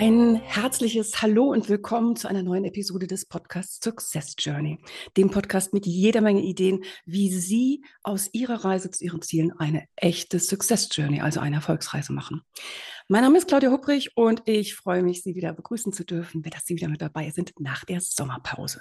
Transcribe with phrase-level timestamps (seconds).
[0.00, 4.78] Ein herzliches Hallo und willkommen zu einer neuen Episode des Podcasts Success Journey,
[5.18, 9.84] dem Podcast mit jeder Menge Ideen, wie Sie aus Ihrer Reise zu Ihren Zielen eine
[9.96, 12.40] echte Success Journey, also eine Erfolgsreise machen.
[13.08, 16.64] Mein Name ist Claudia Hupprich und ich freue mich, Sie wieder begrüßen zu dürfen, dass
[16.64, 18.80] Sie wieder mit dabei sind nach der Sommerpause.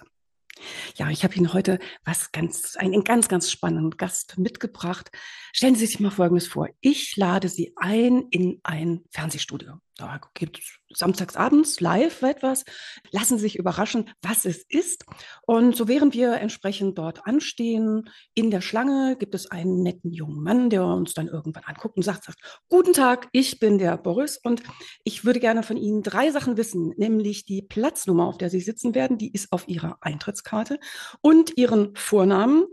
[0.96, 5.12] Ja, ich habe Ihnen heute was ganz, einen ganz, ganz spannenden Gast mitgebracht.
[5.52, 6.70] Stellen Sie sich mal Folgendes vor.
[6.80, 9.82] Ich lade Sie ein in ein Fernsehstudio.
[10.00, 12.64] Da gibt es samstags abends live etwas.
[13.12, 15.06] Lassen sich überraschen, was es ist.
[15.46, 20.42] Und so während wir entsprechend dort anstehen, in der Schlange gibt es einen netten jungen
[20.42, 24.40] Mann, der uns dann irgendwann anguckt und sagt, sagt Guten Tag, ich bin der Boris
[24.42, 24.64] und
[25.04, 28.96] ich würde gerne von Ihnen drei Sachen wissen, nämlich die Platznummer, auf der Sie sitzen
[28.96, 30.80] werden, die ist auf Ihrer Eintrittskarte
[31.20, 32.64] und Ihren Vornamen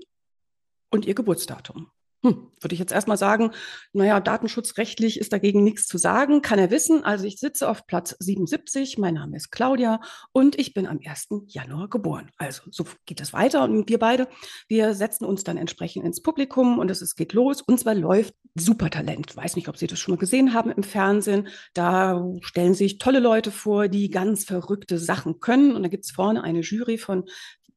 [0.91, 1.91] und Ihr Geburtsdatum.
[2.27, 3.53] Hm, würde ich jetzt erstmal sagen,
[3.93, 7.05] naja, datenschutzrechtlich ist dagegen nichts zu sagen, kann er wissen.
[7.05, 10.01] Also ich sitze auf Platz 77, mein Name ist Claudia
[10.33, 11.29] und ich bin am 1.
[11.47, 12.33] Januar geboren.
[12.37, 14.27] Also so geht es weiter und wir beide,
[14.67, 17.63] wir setzen uns dann entsprechend ins Publikum und es, es geht los.
[17.63, 19.37] Und zwar läuft Supertalent.
[19.37, 21.47] Weiß nicht, ob Sie das schon mal gesehen haben im Fernsehen.
[21.75, 25.77] Da stellen sich tolle Leute vor, die ganz verrückte Sachen können.
[25.77, 27.27] Und da gibt es vorne eine Jury von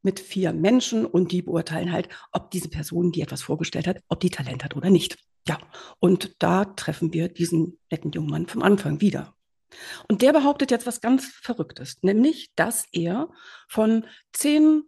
[0.01, 4.19] mit vier Menschen und die beurteilen halt, ob diese Person, die etwas vorgestellt hat, ob
[4.19, 5.17] die Talent hat oder nicht.
[5.47, 5.57] Ja,
[5.99, 9.33] und da treffen wir diesen netten jungen Mann vom Anfang wieder.
[10.07, 13.29] Und der behauptet jetzt was ganz Verrücktes, nämlich, dass er
[13.67, 14.83] von zehn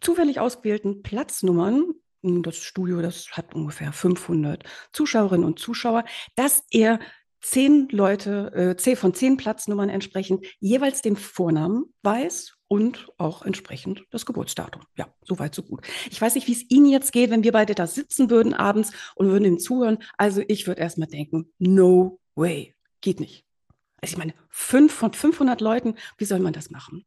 [0.00, 6.04] zufällig ausgewählten Platznummern, das Studio, das hat ungefähr 500 Zuschauerinnen und Zuschauer,
[6.36, 6.98] dass er
[7.44, 14.26] zehn Leute, äh, von zehn Platznummern entsprechend jeweils den Vornamen weiß und auch entsprechend das
[14.26, 14.82] Geburtsdatum.
[14.96, 15.86] Ja, soweit, so gut.
[16.10, 18.92] Ich weiß nicht, wie es Ihnen jetzt geht, wenn wir beide da sitzen würden abends
[19.14, 19.98] und würden ihm zuhören.
[20.16, 23.44] Also ich würde erstmal denken, no way, geht nicht.
[24.00, 27.04] Also ich meine, fünf von 500 Leuten, wie soll man das machen?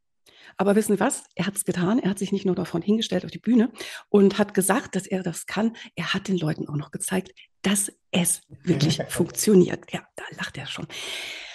[0.57, 1.23] Aber wissen Sie was?
[1.35, 1.99] Er hat es getan.
[1.99, 3.71] Er hat sich nicht nur davon hingestellt auf die Bühne
[4.09, 5.75] und hat gesagt, dass er das kann.
[5.95, 7.31] Er hat den Leuten auch noch gezeigt,
[7.61, 9.91] dass es wirklich funktioniert.
[9.91, 10.87] Ja, da lacht er schon.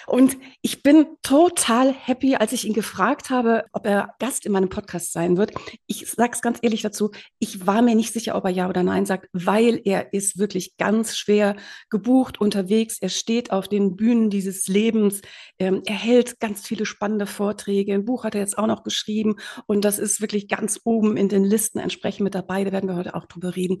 [0.07, 4.69] Und ich bin total happy, als ich ihn gefragt habe, ob er Gast in meinem
[4.69, 5.51] Podcast sein wird.
[5.87, 8.83] Ich sage es ganz ehrlich dazu, ich war mir nicht sicher, ob er ja oder
[8.83, 11.55] nein sagt, weil er ist wirklich ganz schwer
[11.89, 12.97] gebucht unterwegs.
[12.99, 15.21] Er steht auf den Bühnen dieses Lebens.
[15.59, 17.93] Ähm, er hält ganz viele spannende Vorträge.
[17.93, 19.37] Ein Buch hat er jetzt auch noch geschrieben
[19.67, 22.63] und das ist wirklich ganz oben in den Listen entsprechend mit dabei.
[22.63, 23.79] Da werden wir heute auch drüber reden.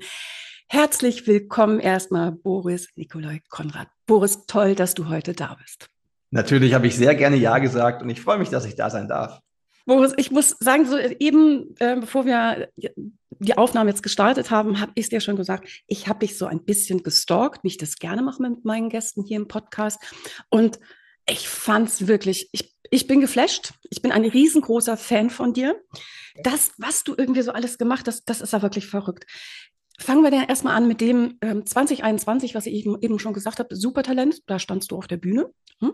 [0.67, 3.89] Herzlich willkommen erstmal, Boris Nikolai Konrad.
[4.05, 5.92] Boris, toll, dass du heute da bist.
[6.33, 9.07] Natürlich habe ich sehr gerne Ja gesagt und ich freue mich, dass ich da sein
[9.07, 9.39] darf.
[9.85, 12.69] Boris, ich muss sagen, so eben, äh, bevor wir
[13.37, 16.47] die Aufnahme jetzt gestartet haben, habe ich es dir schon gesagt, ich habe dich so
[16.47, 20.01] ein bisschen gestalkt, wie ich das gerne mache mit meinen Gästen hier im Podcast.
[20.49, 20.79] Und
[21.29, 23.73] ich fand es wirklich, ich, ich bin geflasht.
[23.91, 25.79] Ich bin ein riesengroßer Fan von dir.
[26.41, 29.27] Das, was du irgendwie so alles gemacht hast, das ist ja wirklich verrückt.
[29.99, 33.59] Fangen wir dann erstmal an mit dem ähm, 2021, was ich eben, eben schon gesagt
[33.59, 34.41] habe, Supertalent.
[34.47, 35.51] Da standst du auf der Bühne.
[35.79, 35.93] Hm?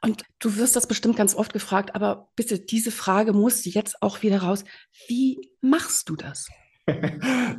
[0.00, 4.22] Und du wirst das bestimmt ganz oft gefragt, aber bitte, diese Frage muss jetzt auch
[4.22, 4.64] wieder raus.
[5.08, 6.48] Wie machst du das?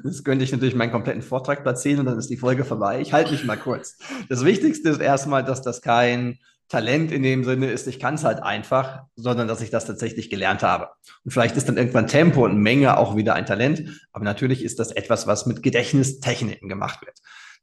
[0.03, 2.99] Das könnte ich natürlich meinen kompletten Vortrag platzieren und dann ist die Folge vorbei.
[3.01, 3.97] Ich halte mich mal kurz.
[4.27, 6.39] Das Wichtigste ist erstmal, dass das kein
[6.69, 10.29] Talent in dem Sinne ist, ich kann es halt einfach, sondern dass ich das tatsächlich
[10.29, 10.89] gelernt habe.
[11.25, 14.79] Und vielleicht ist dann irgendwann Tempo und Menge auch wieder ein Talent, aber natürlich ist
[14.79, 17.17] das etwas, was mit Gedächtnistechniken gemacht wird.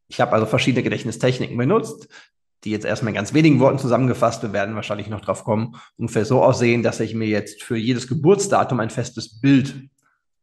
[0.09, 2.09] Ich habe also verschiedene Gedächtnistechniken benutzt,
[2.67, 6.25] die jetzt erstmal in ganz wenigen Worten zusammengefasst, wir werden wahrscheinlich noch drauf kommen, ungefähr
[6.25, 9.89] so aussehen, dass ich mir jetzt für jedes Geburtsdatum ein festes Bild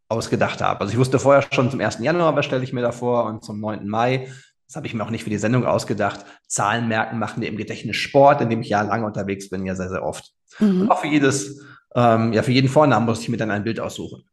[0.08, 0.82] ausgedacht habe.
[0.82, 2.00] Also ich wusste vorher schon zum 1.
[2.00, 3.88] Januar, was stelle ich mir da vor und zum 9.
[3.88, 4.30] Mai.
[4.68, 6.26] Das habe ich mir auch nicht für die Sendung ausgedacht.
[6.48, 9.76] Zahlen merken machen wir im Gedächtnis Sport, in dem ich ja lange unterwegs bin, ja
[9.76, 10.32] sehr, sehr oft.
[10.60, 10.84] Mhm.
[10.84, 11.62] Und auch für jedes,
[11.96, 14.24] ähm, ja, für jeden Vornamen muss ich mir dann ein Bild aussuchen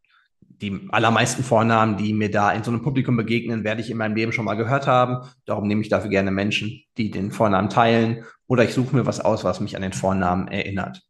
[0.60, 4.14] die allermeisten Vornamen, die mir da in so einem Publikum begegnen, werde ich in meinem
[4.14, 5.26] Leben schon mal gehört haben.
[5.46, 9.20] Darum nehme ich dafür gerne Menschen, die den Vornamen teilen oder ich suche mir was
[9.20, 11.02] aus, was mich an den Vornamen erinnert.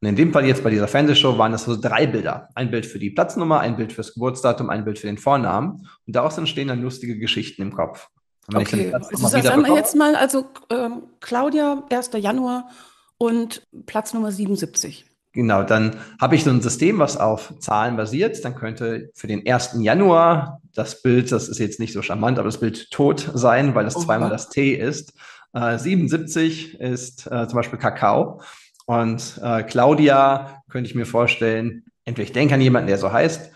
[0.00, 2.48] Und in dem Fall jetzt bei dieser Fernsehshow waren das so drei Bilder.
[2.56, 5.88] Ein Bild für die Platznummer, ein Bild fürs Geburtsdatum, ein Bild für den Vornamen.
[6.06, 8.08] Und daraus entstehen dann lustige Geschichten im Kopf.
[8.52, 12.10] okay, also sagen wir jetzt mal, also ähm, Claudia, 1.
[12.14, 12.68] Januar
[13.16, 15.04] und Platznummer 77.
[15.32, 18.44] Genau, dann habe ich so ein System, was auf Zahlen basiert.
[18.44, 19.76] Dann könnte für den 1.
[19.78, 23.84] Januar das Bild, das ist jetzt nicht so charmant, aber das Bild tot sein, weil
[23.84, 25.14] das oh, zweimal das T ist.
[25.54, 28.42] Äh, 77 ist äh, zum Beispiel Kakao.
[28.86, 33.50] Und äh, Claudia könnte ich mir vorstellen, entweder ich denke an jemanden, der so heißt,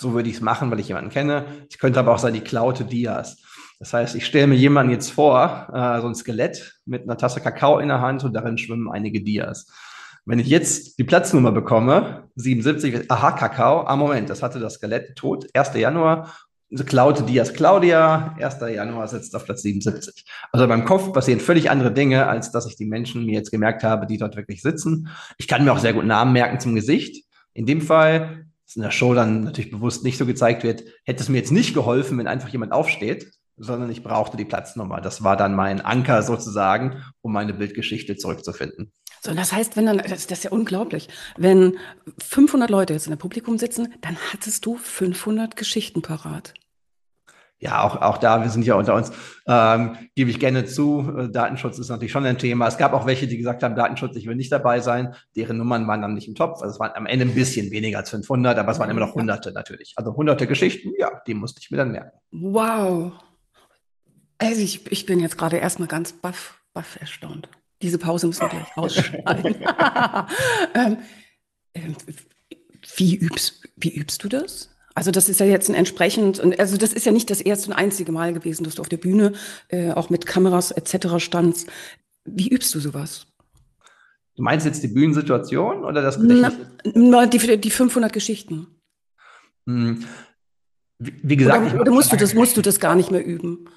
[0.00, 1.44] so würde ich es machen, weil ich jemanden kenne.
[1.70, 3.42] Es könnte aber auch sein, die Klaute Diaz.
[3.78, 7.40] Das heißt, ich stelle mir jemanden jetzt vor, äh, so ein Skelett mit einer Tasse
[7.40, 9.66] Kakao in der Hand und darin schwimmen einige Dias.
[10.26, 15.14] Wenn ich jetzt die Platznummer bekomme, 77, aha, Kakao, ah, Moment, das hatte das Skelett
[15.16, 15.74] tot, 1.
[15.74, 16.34] Januar,
[16.84, 18.56] Klaute Dias Claudia, 1.
[18.74, 20.24] Januar sitzt auf Platz 77.
[20.50, 23.84] Also beim Kopf passieren völlig andere Dinge, als dass ich die Menschen mir jetzt gemerkt
[23.84, 25.08] habe, die dort wirklich sitzen.
[25.38, 27.24] Ich kann mir auch sehr gut Namen merken zum Gesicht.
[27.54, 31.22] In dem Fall, das in der Show dann natürlich bewusst nicht so gezeigt wird, hätte
[31.22, 35.00] es mir jetzt nicht geholfen, wenn einfach jemand aufsteht, sondern ich brauchte die Platznummer.
[35.00, 38.92] Das war dann mein Anker sozusagen, um meine Bildgeschichte zurückzufinden.
[39.22, 41.78] So, das heißt, wenn dann, das, das ist ja unglaublich, wenn
[42.18, 46.54] 500 Leute jetzt in der Publikum sitzen, dann hattest du 500 Geschichten parat.
[47.58, 49.10] Ja, auch, auch da, wir sind ja unter uns,
[49.46, 51.10] ähm, gebe ich gerne zu.
[51.16, 52.68] Äh, Datenschutz ist natürlich schon ein Thema.
[52.68, 55.14] Es gab auch welche, die gesagt haben, Datenschutz, ich will nicht dabei sein.
[55.34, 56.60] Deren Nummern waren dann nicht im Topf.
[56.60, 59.14] Also es waren am Ende ein bisschen weniger als 500, aber es waren immer noch
[59.14, 59.94] Hunderte natürlich.
[59.96, 62.18] Also hunderte Geschichten, ja, die musste ich mir dann merken.
[62.30, 63.12] Wow.
[64.38, 67.48] Also ich, ich bin jetzt gerade erstmal ganz baff, baff erstaunt.
[67.82, 69.56] Diese Pause müssen wir gleich ausschneiden.
[70.74, 70.98] ähm,
[71.74, 71.96] ähm,
[72.96, 74.70] wie, übst, wie übst du das?
[74.94, 77.76] Also das ist ja jetzt ein entsprechend, also das ist ja nicht das erste und
[77.76, 79.34] einzige Mal gewesen, dass du auf der Bühne
[79.68, 81.18] äh, auch mit Kameras etc.
[81.22, 81.68] standst.
[82.24, 83.26] Wie übst du sowas?
[84.36, 86.54] Du meinst jetzt die Bühnensituation oder das Gedächtnis?
[86.94, 88.66] Na, die, die 500 Geschichten.
[89.66, 90.04] Hm.
[90.98, 93.68] Wie, wie gesagt, oder, oder musst du das musst du das gar nicht mehr üben?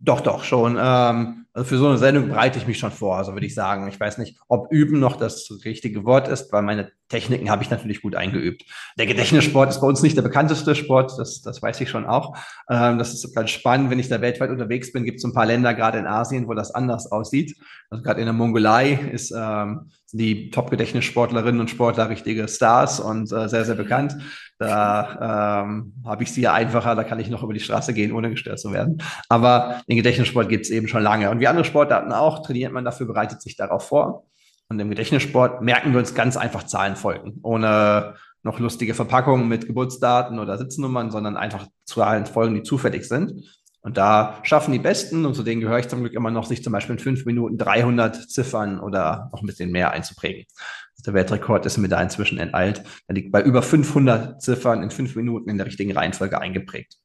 [0.00, 0.76] Doch, doch, schon.
[0.80, 3.88] Ähm, also für so eine Sendung bereite ich mich schon vor, so würde ich sagen.
[3.88, 7.70] Ich weiß nicht, ob üben noch das richtige Wort ist, weil meine Techniken habe ich
[7.70, 8.64] natürlich gut eingeübt.
[8.96, 12.36] Der Gedächtnissport ist bei uns nicht der bekannteste Sport, das, das weiß ich schon auch.
[12.70, 15.46] Ähm, das ist ganz spannend, wenn ich da weltweit unterwegs bin, gibt es ein paar
[15.46, 17.56] Länder, gerade in Asien, wo das anders aussieht.
[17.90, 23.48] Also gerade in der Mongolei ist ähm, die Top-Gedächtnissportlerinnen und Sportler richtige Stars und äh,
[23.48, 24.16] sehr, sehr bekannt.
[24.58, 28.12] Da ähm, habe ich sie ja einfacher, da kann ich noch über die Straße gehen,
[28.12, 29.02] ohne gestört zu werden.
[29.28, 31.30] Aber den Gedächtnissport gibt es eben schon lange.
[31.30, 34.24] Und wie andere Sportarten auch, trainiert man dafür, bereitet sich darauf vor.
[34.68, 40.38] Und im Gedächtnissport merken wir uns ganz einfach Zahlenfolgen, ohne noch lustige Verpackungen mit Geburtsdaten
[40.38, 43.44] oder Sitznummern, sondern einfach Zahlenfolgen, die zufällig sind.
[43.88, 46.62] Und da schaffen die Besten, und zu denen gehöre ich zum Glück immer noch, sich
[46.62, 50.44] zum Beispiel in fünf Minuten 300 Ziffern oder noch ein bisschen mehr einzuprägen.
[51.06, 52.82] Der Weltrekord ist mir da inzwischen enteilt.
[53.06, 56.98] Er liegt bei über 500 Ziffern in fünf Minuten in der richtigen Reihenfolge eingeprägt.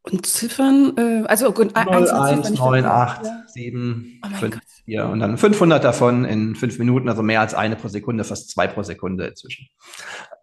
[0.00, 6.24] Und Ziffern, äh, also 0, 1, 9, 8, 7, 5, 4 und dann 500 davon
[6.24, 9.68] in fünf Minuten, also mehr als eine pro Sekunde, fast zwei pro Sekunde inzwischen.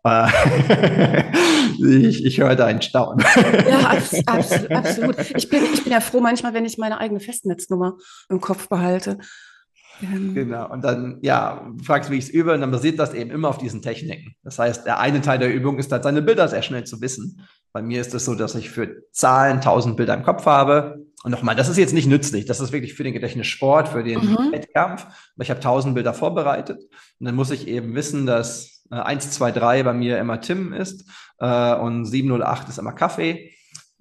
[0.03, 1.23] Äh,
[2.07, 3.25] ich, ich höre da ein Staunen.
[3.69, 3.89] Ja,
[4.25, 5.15] absolut, absolut.
[5.35, 7.97] Ich bin, ich bin ja froh manchmal, wenn ich meine eigene Festnetznummer
[8.29, 9.17] im Kopf behalte.
[10.01, 10.33] Ähm.
[10.33, 10.69] Genau.
[10.71, 13.57] Und dann, ja, fragst, wie ich es übe, und dann basiert das eben immer auf
[13.57, 14.35] diesen Techniken.
[14.43, 17.41] Das heißt, der eine Teil der Übung ist halt, seine Bilder sehr schnell zu wissen.
[17.73, 21.05] Bei mir ist es so, dass ich für Zahlen 1000 Bilder im Kopf habe.
[21.23, 22.45] Und nochmal, das ist jetzt nicht nützlich.
[22.45, 24.51] Das ist wirklich für den Gedächtnissport, für den mhm.
[24.51, 25.07] Wettkampf.
[25.41, 26.83] Ich habe 1000 Bilder vorbereitet.
[27.19, 30.73] Und dann muss ich eben wissen, dass äh, 1, 2, 3 bei mir immer Tim
[30.73, 33.53] ist äh, und 708 ist immer Kaffee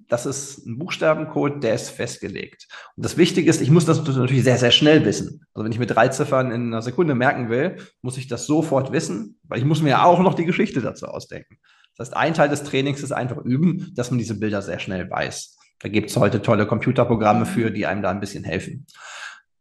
[0.07, 2.67] das ist ein Buchstabencode, der ist festgelegt.
[2.95, 5.45] Und das Wichtige ist, ich muss das natürlich sehr, sehr schnell wissen.
[5.53, 8.91] Also wenn ich mir drei Ziffern in einer Sekunde merken will, muss ich das sofort
[8.91, 11.57] wissen, weil ich muss mir ja auch noch die Geschichte dazu ausdenken.
[11.97, 15.09] Das heißt, ein Teil des Trainings ist einfach üben, dass man diese Bilder sehr schnell
[15.09, 15.57] weiß.
[15.79, 18.87] Da gibt es heute tolle Computerprogramme für, die einem da ein bisschen helfen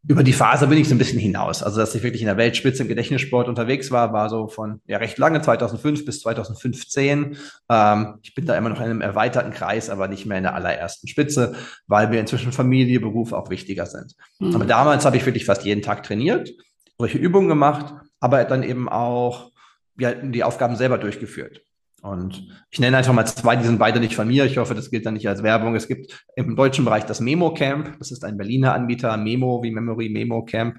[0.09, 1.63] über die Phase bin ich so ein bisschen hinaus.
[1.63, 4.99] Also, dass ich wirklich in der Weltspitze im Gedächtnissport unterwegs war, war so von ja
[4.99, 7.37] recht lange, 2005 bis 2015.
[7.69, 10.55] Ähm, ich bin da immer noch in einem erweiterten Kreis, aber nicht mehr in der
[10.55, 11.57] allerersten Spitze,
[11.89, 14.15] weil mir inzwischen Familie, Beruf auch wichtiger sind.
[14.39, 14.55] Mhm.
[14.55, 16.51] Aber damals habe ich wirklich fast jeden Tag trainiert,
[16.99, 19.51] solche Übungen gemacht, aber dann eben auch
[19.99, 21.63] ja, die Aufgaben selber durchgeführt.
[22.07, 24.45] Und ich nenne einfach mal zwei, die sind beide nicht von mir.
[24.45, 25.75] Ich hoffe, das gilt dann nicht als Werbung.
[25.75, 27.99] Es gibt im deutschen Bereich das Memo Camp.
[27.99, 30.77] Das ist ein Berliner Anbieter, Memo wie Memory, Memo Camp.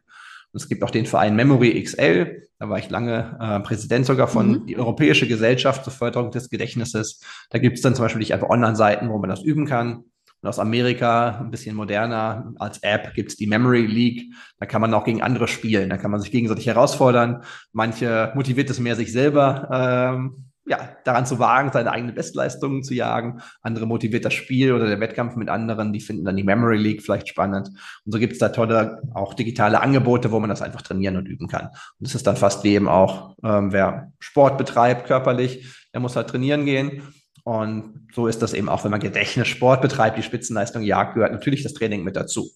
[0.54, 2.48] Und es gibt auch den Verein Memory XL.
[2.60, 4.66] Da war ich lange äh, Präsident sogar von mhm.
[4.68, 7.22] die Europäische Gesellschaft zur Förderung des Gedächtnisses.
[7.50, 10.06] Da gibt es dann zum Beispiel einfach Online-Seiten, wo man das üben kann.
[10.42, 14.34] Und aus Amerika, ein bisschen moderner, als App gibt es die Memory League.
[14.60, 15.90] Da kann man auch gegen andere spielen.
[15.90, 17.44] Da kann man sich gegenseitig herausfordern.
[17.74, 22.94] Manche motiviert es mehr, sich selber ähm, ja, daran zu wagen, seine eigenen Bestleistungen zu
[22.94, 23.42] jagen.
[23.62, 27.02] Andere motiviert das Spiel oder der Wettkampf mit anderen, die finden dann die Memory League
[27.02, 27.70] vielleicht spannend.
[28.06, 31.28] Und so gibt es da tolle, auch digitale Angebote, wo man das einfach trainieren und
[31.28, 31.68] üben kann.
[31.68, 36.16] Und das ist dann fast wie eben auch, ähm, wer Sport betreibt körperlich, der muss
[36.16, 37.02] halt trainieren gehen.
[37.44, 41.64] Und so ist das eben auch, wenn man Gedächtnissport betreibt, die Spitzenleistung jagt, gehört natürlich
[41.64, 42.50] das Training mit dazu.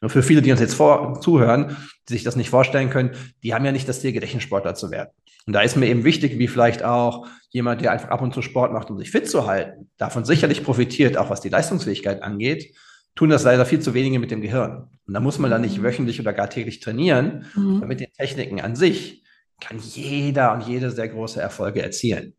[0.00, 1.76] Nur für viele, die uns jetzt vor, zuhören,
[2.08, 3.12] die sich das nicht vorstellen können,
[3.42, 5.10] die haben ja nicht das Ziel, Gedächtnissportler zu werden.
[5.46, 8.42] Und da ist mir eben wichtig, wie vielleicht auch jemand, der einfach ab und zu
[8.42, 12.74] Sport macht, um sich fit zu halten, davon sicherlich profitiert, auch was die Leistungsfähigkeit angeht,
[13.14, 14.88] tun das leider viel zu wenige mit dem Gehirn.
[15.06, 15.82] Und da muss man dann nicht mhm.
[15.82, 17.46] wöchentlich oder gar täglich trainieren.
[17.54, 17.84] Mhm.
[17.86, 19.24] Mit den Techniken an sich
[19.60, 22.34] kann jeder und jede sehr große Erfolge erzielen.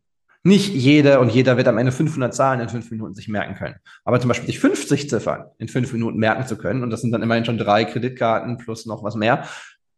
[0.46, 3.76] Nicht jeder und jeder wird am Ende 500 Zahlen in fünf Minuten sich merken können.
[4.04, 7.12] Aber zum Beispiel sich 50 Ziffern in fünf Minuten merken zu können, und das sind
[7.12, 9.48] dann immerhin schon drei Kreditkarten plus noch was mehr,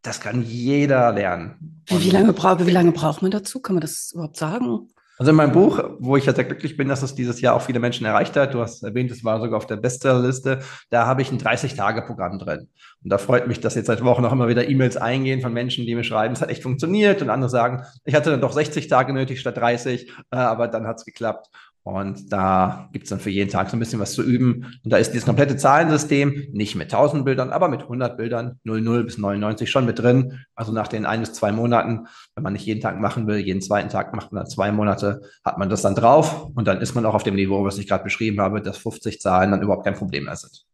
[0.03, 1.83] das kann jeder lernen.
[1.89, 3.61] Wie lange, bra wie lange braucht man dazu?
[3.61, 4.89] Kann man das überhaupt sagen?
[5.19, 7.63] Also in meinem Buch, wo ich ja sehr glücklich bin, dass es dieses Jahr auch
[7.63, 11.23] viele Menschen erreicht hat, du hast erwähnt, es war sogar auf der Bestsellerliste, da habe
[11.23, 12.69] ich ein 30-Tage-Programm drin.
[13.03, 15.87] Und da freut mich, dass jetzt seit Wochen noch immer wieder E-Mails eingehen von Menschen,
[15.87, 18.89] die mir schreiben, es hat echt funktioniert und andere sagen, ich hatte dann doch 60
[18.89, 21.49] Tage nötig statt 30, äh, aber dann hat es geklappt.
[21.87, 24.77] Und da gibt es dann für jeden Tag so ein bisschen was zu üben.
[24.83, 29.05] Und da ist dieses komplette Zahlensystem nicht mit 1000 Bildern, aber mit 100 Bildern, 00
[29.05, 30.41] bis 99 schon mit drin.
[30.57, 33.63] Also nach den ein bis zwei Monaten, wenn man nicht jeden Tag machen will, jeden
[33.63, 36.49] zweiten Tag macht man dann zwei Monate, hat man das dann drauf.
[36.57, 39.21] Und dann ist man auch auf dem Niveau, was ich gerade beschrieben habe, dass 50
[39.21, 40.65] Zahlen dann überhaupt kein Problem mehr sind.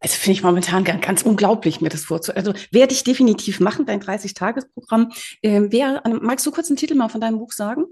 [0.00, 2.46] Also finde ich momentan ganz unglaublich, mir das vorzustellen.
[2.46, 5.12] Also werde ich definitiv machen, dein 30-Tages-Programm.
[5.42, 7.84] Ähm, wer, magst du kurz den Titel mal von deinem Buch sagen?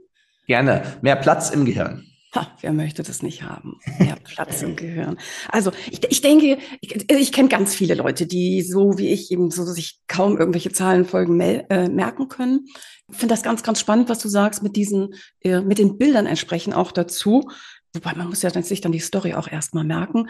[0.47, 0.83] Gerne.
[1.03, 2.07] Mehr Platz im Gehirn.
[2.35, 3.79] Ha, wer möchte das nicht haben?
[3.99, 5.19] Mehr Platz im Gehirn.
[5.49, 9.51] Also ich, ich denke, ich, ich kenne ganz viele Leute, die so wie ich eben
[9.51, 12.67] so sich kaum irgendwelche Zahlenfolgen äh, merken können.
[13.11, 16.27] Ich finde das ganz, ganz spannend, was du sagst mit diesen, äh, mit den Bildern
[16.27, 17.51] entsprechen auch dazu.
[17.95, 20.29] Wobei man muss ja sich dann die Story auch erstmal merken.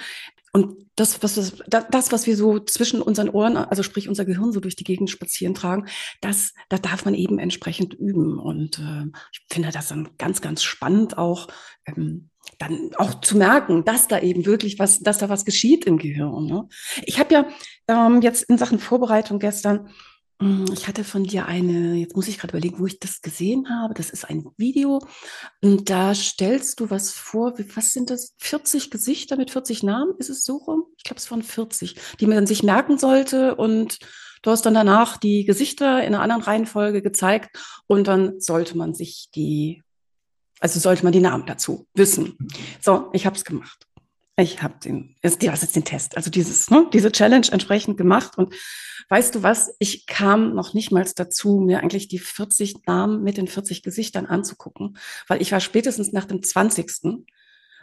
[0.52, 4.60] Und das, was, das, was wir so zwischen unseren Ohren, also sprich unser Gehirn so
[4.60, 5.86] durch die Gegend spazieren tragen,
[6.20, 8.38] das, da darf man eben entsprechend üben.
[8.38, 11.48] Und äh, ich finde das dann ganz, ganz spannend auch,
[11.86, 12.28] ähm,
[12.58, 16.44] dann auch zu merken, dass da eben wirklich was, dass da was geschieht im Gehirn.
[16.44, 16.68] Ne?
[17.04, 17.48] Ich habe ja
[17.88, 19.88] ähm, jetzt in Sachen Vorbereitung gestern
[20.40, 23.94] ich hatte von dir eine, jetzt muss ich gerade überlegen, wo ich das gesehen habe.
[23.94, 25.00] Das ist ein Video.
[25.62, 27.54] Und da stellst du was vor.
[27.74, 28.34] Was sind das?
[28.38, 30.14] 40 Gesichter mit 40 Namen?
[30.18, 30.84] Ist es so rum?
[30.96, 33.54] Ich glaube, es waren 40, die man sich merken sollte.
[33.54, 33.98] Und
[34.42, 37.56] du hast dann danach die Gesichter in einer anderen Reihenfolge gezeigt.
[37.86, 39.82] Und dann sollte man sich die,
[40.58, 42.36] also sollte man die Namen dazu wissen.
[42.80, 43.86] So, ich habe es gemacht.
[44.36, 48.36] Ich habe den, ist, das ist den Test, also dieses, ne, diese Challenge entsprechend gemacht.
[48.36, 48.52] Und
[49.08, 53.36] weißt du was, ich kam noch nicht mal dazu, mir eigentlich die 40 Namen mit
[53.36, 54.98] den 40 Gesichtern anzugucken,
[55.28, 57.24] weil ich war spätestens nach dem 20.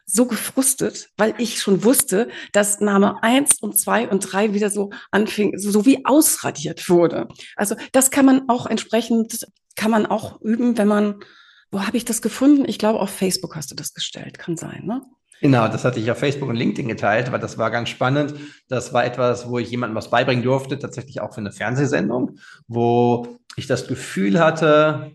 [0.05, 4.89] so gefrustet, weil ich schon wusste, dass Name eins und zwei und drei wieder so
[5.09, 7.29] anfing, so, so wie ausradiert wurde.
[7.55, 11.21] Also das kann man auch entsprechend, kann man auch üben, wenn man,
[11.71, 12.65] wo habe ich das gefunden?
[12.67, 15.01] Ich glaube, auf Facebook hast du das gestellt, kann sein, ne?
[15.41, 18.35] Genau, das hatte ich auf Facebook und LinkedIn geteilt, weil das war ganz spannend.
[18.69, 23.39] Das war etwas, wo ich jemandem was beibringen durfte, tatsächlich auch für eine Fernsehsendung, wo
[23.55, 25.11] ich das Gefühl hatte,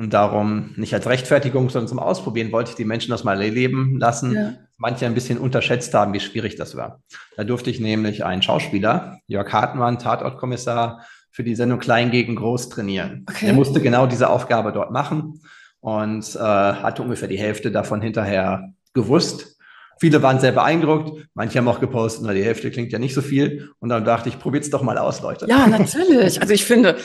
[0.00, 3.98] und darum nicht als Rechtfertigung, sondern zum Ausprobieren wollte ich die Menschen das mal erleben
[3.98, 4.32] lassen.
[4.32, 4.54] Ja.
[4.78, 7.02] Manche ein bisschen unterschätzt haben, wie schwierig das war.
[7.36, 12.70] Da durfte ich nämlich einen Schauspieler, Jörg Hartmann, Tatortkommissar, für die Sendung Klein gegen Groß
[12.70, 13.26] trainieren.
[13.28, 13.48] Okay.
[13.48, 15.42] Er musste genau diese Aufgabe dort machen
[15.80, 19.58] und äh, hatte ungefähr die Hälfte davon hinterher gewusst.
[20.00, 23.20] Viele waren sehr beeindruckt, manche haben auch gepostet, na, die Hälfte klingt ja nicht so
[23.20, 23.70] viel.
[23.80, 25.46] Und dann dachte ich, probiert's doch mal aus, Leute.
[25.48, 26.40] Ja, natürlich.
[26.50, 26.96] Also ich finde,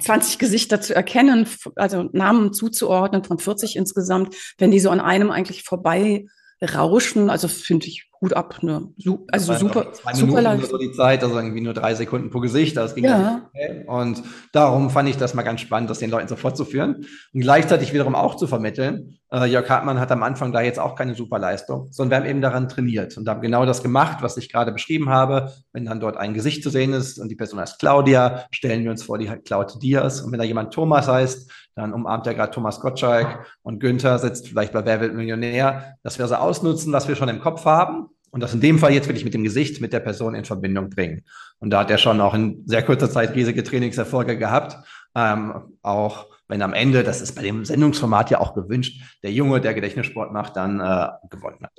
[0.00, 5.30] 20 Gesichter zu erkennen, also Namen zuzuordnen von 40 insgesamt, wenn die so an einem
[5.30, 6.26] eigentlich vorbei
[6.62, 8.62] rauschen, also finde ich gut ab.
[8.62, 8.88] Ne?
[9.32, 10.68] Also super, zwei super leicht.
[10.68, 12.76] So die Zeit, also irgendwie nur drei Sekunden pro Gesicht.
[12.76, 13.50] Das ging ja.
[13.88, 17.92] Und darum fand ich das mal ganz spannend, das den Leuten so fortzuführen und gleichzeitig
[17.92, 19.18] wiederum auch zu vermitteln.
[19.32, 22.30] Äh, Jörg Hartmann hat am Anfang da jetzt auch keine super Leistung, sondern wir haben
[22.30, 25.52] eben daran trainiert und haben genau das gemacht, was ich gerade beschrieben habe.
[25.72, 28.92] Wenn dann dort ein Gesicht zu sehen ist und die Person heißt Claudia, stellen wir
[28.92, 30.20] uns vor, die hat Claude Diaz.
[30.20, 34.46] Und wenn da jemand Thomas heißt, dann umarmt er gerade Thomas Gottschalk und Günther sitzt
[34.46, 38.11] vielleicht bei Wer wird Millionär, dass wir so ausnutzen, was wir schon im Kopf haben
[38.32, 40.90] und das in dem Fall jetzt wirklich mit dem Gesicht mit der Person in Verbindung
[40.90, 41.24] bringen.
[41.58, 44.76] Und da hat er schon auch in sehr kurzer Zeit riesige Trainingserfolge gehabt.
[45.14, 49.60] Ähm, auch wenn am Ende, das ist bei dem Sendungsformat ja auch gewünscht, der Junge,
[49.60, 51.72] der Gedächtnissport macht, dann äh, gewonnen hat.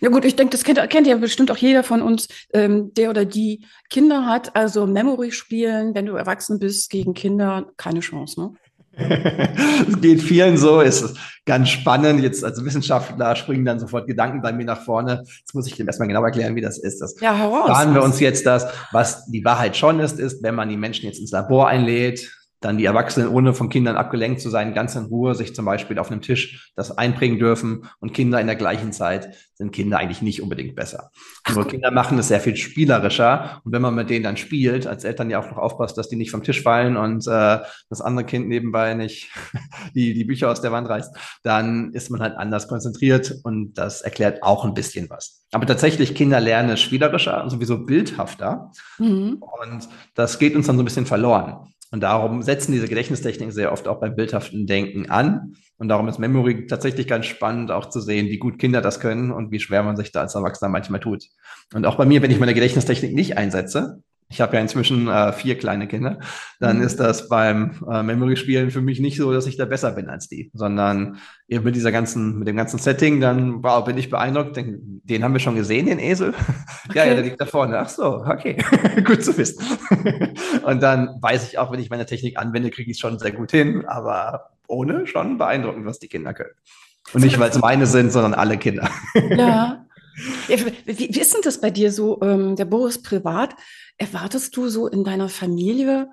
[0.00, 3.08] Ja gut, ich denke, das kennt, kennt ja bestimmt auch jeder von uns, ähm, der
[3.10, 4.54] oder die Kinder hat.
[4.54, 8.52] Also Memory spielen, wenn du erwachsen bist, gegen Kinder, keine Chance, ne?
[8.98, 12.20] Es geht vielen so, ist ganz spannend.
[12.20, 15.22] Jetzt als Wissenschaftler springen dann sofort Gedanken bei mir nach vorne.
[15.24, 17.00] Jetzt muss ich dem erstmal genau erklären, wie das ist.
[17.00, 17.68] Das ja, heraus.
[17.68, 21.06] Fahren wir uns jetzt das, was die Wahrheit schon ist, ist, wenn man die Menschen
[21.06, 25.04] jetzt ins Labor einlädt, dann die Erwachsenen, ohne von Kindern abgelenkt zu sein, ganz in
[25.04, 28.92] Ruhe sich zum Beispiel auf einem Tisch das einbringen dürfen und Kinder in der gleichen
[28.92, 31.10] Zeit sind Kinder eigentlich nicht unbedingt besser.
[31.52, 35.04] Nur Kinder machen es sehr viel spielerischer und wenn man mit denen dann spielt, als
[35.04, 38.26] Eltern ja auch noch aufpasst, dass die nicht vom Tisch fallen und äh, das andere
[38.26, 39.30] Kind nebenbei nicht
[39.94, 44.00] die, die Bücher aus der Wand reißt, dann ist man halt anders konzentriert und das
[44.00, 45.44] erklärt auch ein bisschen was.
[45.52, 49.38] Aber tatsächlich, Kinder lernen spielerischer und sowieso bildhafter mhm.
[49.40, 51.72] und das geht uns dann so ein bisschen verloren.
[51.90, 55.54] Und darum setzen diese Gedächtnistechniken sehr oft auch beim bildhaften Denken an.
[55.78, 59.30] Und darum ist Memory tatsächlich ganz spannend, auch zu sehen, wie gut Kinder das können
[59.30, 61.24] und wie schwer man sich da als Erwachsener manchmal tut.
[61.72, 65.32] Und auch bei mir, wenn ich meine Gedächtnistechnik nicht einsetze, ich habe ja inzwischen äh,
[65.32, 66.18] vier kleine Kinder,
[66.60, 66.82] dann mhm.
[66.82, 70.28] ist das beim äh, Memory-Spielen für mich nicht so, dass ich da besser bin als
[70.28, 71.18] die, sondern
[71.48, 75.24] eben mit dieser ganzen, mit dem ganzen Setting, dann wow, bin ich beeindruckt, denk, den
[75.24, 76.34] haben wir schon gesehen, den Esel.
[76.88, 76.94] Okay.
[76.94, 77.78] ja, ja, der liegt da vorne.
[77.78, 78.58] Ach so, okay,
[79.04, 79.64] gut zu wissen.
[80.62, 83.32] und dann weiß ich auch, wenn ich meine Technik anwende, kriege ich es schon sehr
[83.32, 86.52] gut hin, aber ohne schon beeindruckend, was die Kinder können.
[87.14, 88.90] Und nicht, weil es meine sind, sondern alle Kinder.
[89.30, 89.86] ja.
[90.48, 93.54] Wie, wie, ist denn das bei dir so, ähm, der Boris privat?
[93.96, 96.08] Erwartest du so in deiner Familie,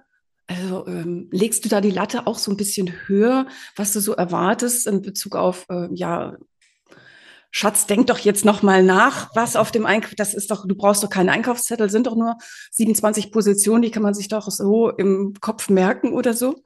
[0.47, 4.13] also ähm, legst du da die Latte auch so ein bisschen höher, was du so
[4.13, 6.35] erwartest in Bezug auf, äh, ja,
[7.57, 10.75] Schatz, denk doch jetzt noch mal nach, was auf dem Einkauf, das ist doch, du
[10.75, 12.35] brauchst doch keinen Einkaufszettel, sind doch nur
[12.71, 16.61] 27 Positionen, die kann man sich doch so im Kopf merken oder so.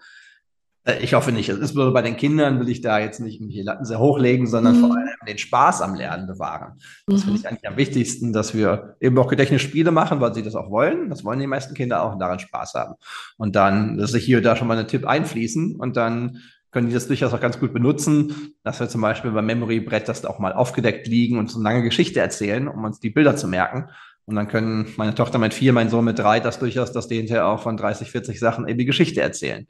[0.83, 1.49] Äh, ich hoffe nicht.
[1.49, 4.77] Es ist bei den Kindern will ich da jetzt nicht die Latten sehr hochlegen, sondern
[4.77, 4.81] mhm.
[4.81, 6.79] vor allem den Spaß am Lernen bewahren.
[7.07, 7.23] Das mhm.
[7.23, 10.69] finde ich eigentlich am wichtigsten, dass wir eben auch Gedächtnisspiele machen, weil sie das auch
[10.69, 11.09] wollen.
[11.09, 12.95] Das wollen die meisten Kinder auch und daran Spaß haben.
[13.37, 16.39] Und dann, dass sich hier und da schon mal einen Tipp einfließen und dann
[16.71, 20.23] können die das durchaus auch ganz gut benutzen, dass wir zum Beispiel beim Memory-Brett das
[20.23, 23.47] auch mal aufgedeckt liegen und so eine lange Geschichte erzählen, um uns die Bilder zu
[23.47, 23.89] merken.
[24.25, 27.15] Und dann können meine Tochter mit vier, mein Sohn mit drei das durchaus, dass die
[27.15, 29.65] hinterher auch von 30, 40 Sachen eben die Geschichte erzählen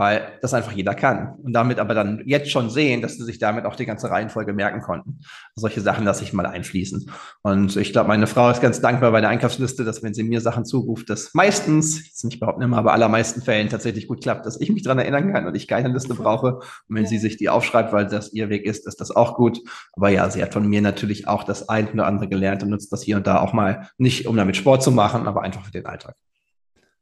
[0.00, 1.34] weil das einfach jeder kann.
[1.42, 4.54] Und damit aber dann jetzt schon sehen, dass sie sich damit auch die ganze Reihenfolge
[4.54, 5.18] merken konnten.
[5.54, 7.10] Solche Sachen lasse ich mal einfließen.
[7.42, 10.40] Und ich glaube, meine Frau ist ganz dankbar bei der Einkaufsliste, dass wenn sie mir
[10.40, 14.58] Sachen zuruft, das meistens, jetzt nicht behaupten immer, aber allermeisten Fällen tatsächlich gut klappt, dass
[14.58, 16.54] ich mich daran erinnern kann und ich keine Liste brauche.
[16.54, 19.60] Und wenn sie sich die aufschreibt, weil das ihr Weg ist, ist das auch gut.
[19.92, 22.90] Aber ja, sie hat von mir natürlich auch das ein oder andere gelernt und nutzt
[22.90, 25.72] das hier und da auch mal nicht, um damit Sport zu machen, aber einfach für
[25.72, 26.14] den Alltag.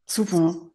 [0.05, 0.68] Super.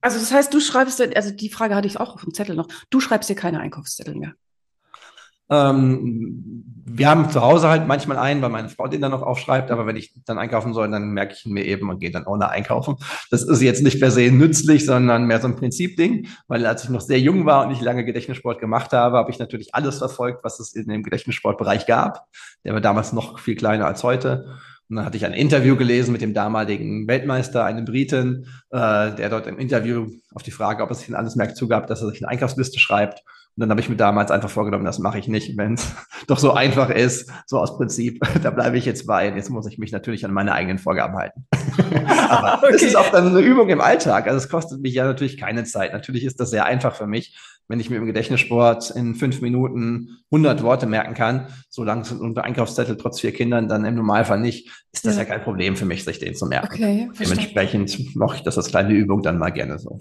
[0.00, 2.68] Also das heißt, du schreibst, also die Frage hatte ich auch auf dem Zettel noch,
[2.90, 4.34] du schreibst dir keine Einkaufszettel mehr.
[5.50, 9.70] Ähm, wir haben zu Hause halt manchmal einen, weil meine Frau den dann noch aufschreibt,
[9.70, 12.26] aber wenn ich dann einkaufen soll, dann merke ich ihn mir eben und gehe dann
[12.26, 12.96] ohne einkaufen.
[13.30, 16.90] Das ist jetzt nicht per se nützlich, sondern mehr so ein Prinzipding, weil als ich
[16.90, 20.44] noch sehr jung war und ich lange Gedächtnissport gemacht habe, habe ich natürlich alles verfolgt,
[20.44, 22.26] was es in dem Gedächtnissportbereich gab.
[22.64, 24.58] Der war damals noch viel kleiner als heute.
[24.88, 29.30] Und dann hatte ich ein Interview gelesen mit dem damaligen Weltmeister, einem Briten, äh, der
[29.30, 32.10] dort im Interview auf die Frage, ob es sich in alles merkt, zugab, dass er
[32.10, 33.22] sich eine Einkaufsliste schreibt.
[33.56, 35.92] Und dann habe ich mir damals einfach vorgenommen, das mache ich nicht, wenn es
[36.26, 39.32] doch so einfach ist, so aus Prinzip, da bleibe ich jetzt bei.
[39.34, 41.46] Jetzt muss ich mich natürlich an meine eigenen Vorgaben halten.
[42.28, 42.74] Aber okay.
[42.74, 44.26] es ist auch dann eine Übung im Alltag.
[44.26, 45.92] Also es kostet mich ja natürlich keine Zeit.
[45.92, 47.38] Natürlich ist das sehr einfach für mich,
[47.68, 52.44] wenn ich mir im Gedächtnissport in fünf Minuten 100 Worte merken kann, solange sind unter
[52.44, 55.86] Einkaufszettel trotz vier Kindern dann im Normalfall nicht, ist das ja, ja kein Problem für
[55.86, 56.68] mich, sich den zu merken.
[56.70, 59.98] Okay, Dementsprechend mache ich das als kleine Übung dann mal gerne so.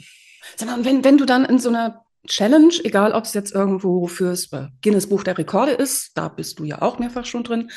[0.56, 4.08] Sag mal, wenn, wenn du dann in so einer Challenge, egal ob es jetzt irgendwo
[4.08, 4.50] fürs
[4.82, 7.70] Guinness Buch der Rekorde ist, da bist du ja auch mehrfach schon drin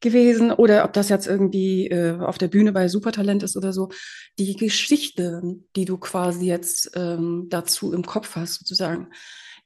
[0.00, 3.90] gewesen, oder ob das jetzt irgendwie äh, auf der Bühne bei Supertalent ist oder so,
[4.38, 5.42] die Geschichte,
[5.76, 9.08] die du quasi jetzt ähm, dazu im Kopf hast, sozusagen,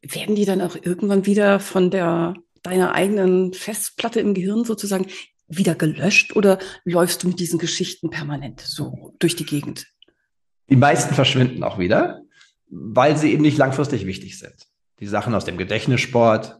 [0.02, 5.06] werden die dann auch irgendwann wieder von der deiner eigenen Festplatte im Gehirn sozusagen
[5.48, 9.86] wieder gelöscht oder läufst du mit diesen Geschichten permanent so durch die Gegend?
[10.68, 12.25] Die meisten verschwinden auch wieder
[12.68, 14.54] weil sie eben nicht langfristig wichtig sind.
[15.00, 16.58] Die Sachen aus dem Gedächtnissport,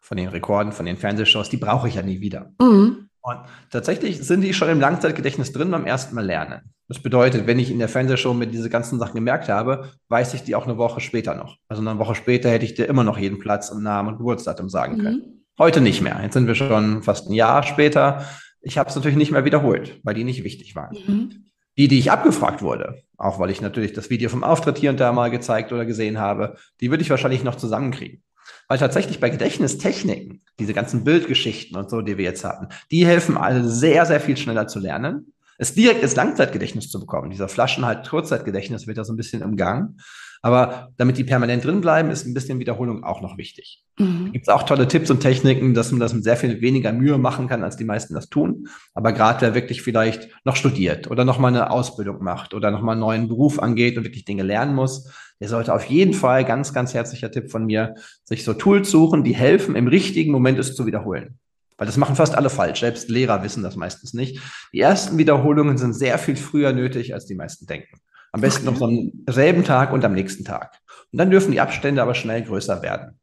[0.00, 2.52] von den Rekorden, von den Fernsehshows, die brauche ich ja nie wieder.
[2.60, 3.08] Mhm.
[3.20, 3.38] Und
[3.70, 6.72] tatsächlich sind die schon im Langzeitgedächtnis drin beim ersten Mal lernen.
[6.88, 10.42] Das bedeutet, wenn ich in der Fernsehshow mir diese ganzen Sachen gemerkt habe, weiß ich
[10.42, 11.58] die auch eine Woche später noch.
[11.68, 14.70] Also eine Woche später hätte ich dir immer noch jeden Platz und Namen und Geburtsdatum
[14.70, 15.02] sagen mhm.
[15.02, 15.44] können.
[15.58, 16.18] Heute nicht mehr.
[16.22, 18.24] Jetzt sind wir schon fast ein Jahr später.
[18.62, 20.96] Ich habe es natürlich nicht mehr wiederholt, weil die nicht wichtig waren.
[21.06, 21.44] Mhm.
[21.78, 24.98] Die, die ich abgefragt wurde, auch weil ich natürlich das Video vom Auftritt hier und
[24.98, 28.22] da mal gezeigt oder gesehen habe, die würde ich wahrscheinlich noch zusammenkriegen.
[28.66, 33.36] Weil tatsächlich bei Gedächtnistechniken, diese ganzen Bildgeschichten und so, die wir jetzt hatten, die helfen
[33.36, 37.30] alle sehr, sehr viel schneller zu lernen, es direkt ins Langzeitgedächtnis zu bekommen.
[37.30, 40.00] Dieser Flaschenhalt Kurzzeitgedächtnis wird da so ein bisschen im Gang.
[40.42, 43.82] Aber damit die permanent drin bleiben, ist ein bisschen Wiederholung auch noch wichtig.
[43.98, 44.32] Mhm.
[44.32, 47.18] Gibt es auch tolle Tipps und Techniken, dass man das mit sehr viel weniger Mühe
[47.18, 48.68] machen kann, als die meisten das tun.
[48.94, 52.82] Aber gerade wer wirklich vielleicht noch studiert oder noch mal eine Ausbildung macht oder noch
[52.82, 56.44] mal einen neuen Beruf angeht und wirklich Dinge lernen muss, der sollte auf jeden Fall,
[56.44, 60.58] ganz, ganz herzlicher Tipp von mir, sich so Tools suchen, die helfen, im richtigen Moment
[60.58, 61.38] es zu wiederholen.
[61.76, 62.80] Weil das machen fast alle falsch.
[62.80, 64.40] Selbst Lehrer wissen das meistens nicht.
[64.72, 68.00] Die ersten Wiederholungen sind sehr viel früher nötig, als die meisten denken.
[68.38, 70.78] Am besten noch so am selben Tag und am nächsten Tag.
[71.10, 73.18] Und dann dürfen die Abstände aber schnell größer werden.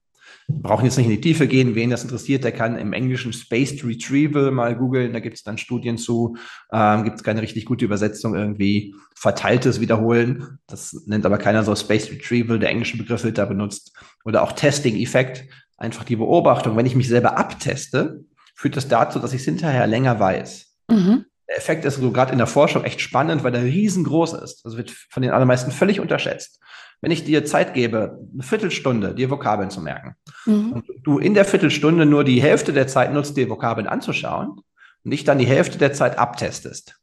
[0.50, 1.74] Wir brauchen jetzt nicht in die Tiefe gehen.
[1.74, 5.14] Wen das interessiert, der kann im Englischen Spaced Retrieval mal googeln.
[5.14, 6.36] Da gibt es dann Studien zu.
[6.70, 8.94] Ähm, gibt es keine richtig gute Übersetzung irgendwie.
[9.16, 10.60] Verteiltes Wiederholen.
[10.68, 12.60] Das nennt aber keiner so Spaced Retrieval.
[12.60, 13.98] Der englische Begriff wird da benutzt.
[14.26, 15.46] Oder auch Testing-Effekt.
[15.78, 16.76] Einfach die Beobachtung.
[16.76, 20.76] Wenn ich mich selber abteste, führt das dazu, dass ich es hinterher länger weiß.
[20.90, 21.24] Mhm.
[21.48, 24.66] Der Effekt ist so gerade in der Forschung echt spannend, weil der riesengroß ist.
[24.66, 26.60] Das wird von den allermeisten völlig unterschätzt.
[27.02, 30.72] Wenn ich dir Zeit gebe, eine Viertelstunde, dir Vokabeln zu merken, mhm.
[30.72, 34.62] und du in der Viertelstunde nur die Hälfte der Zeit nutzt, dir Vokabeln anzuschauen
[35.04, 37.00] und ich dann die Hälfte der Zeit abtestest.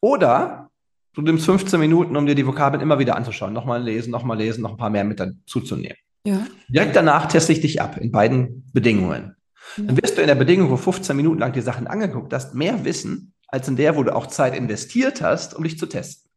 [0.00, 0.70] Oder
[1.14, 4.62] du nimmst 15 Minuten, um dir die Vokabeln immer wieder anzuschauen, nochmal lesen, nochmal lesen,
[4.62, 5.96] noch ein paar mehr mit dazu zu nehmen.
[6.24, 6.46] Ja.
[6.68, 9.36] Direkt danach teste ich dich ab in beiden Bedingungen.
[9.76, 9.84] Ja.
[9.84, 12.84] Dann wirst du in der Bedingung, wo 15 Minuten lang die Sachen angeguckt hast, mehr
[12.84, 16.30] wissen, als in der, wo du auch Zeit investiert hast, um dich zu testen.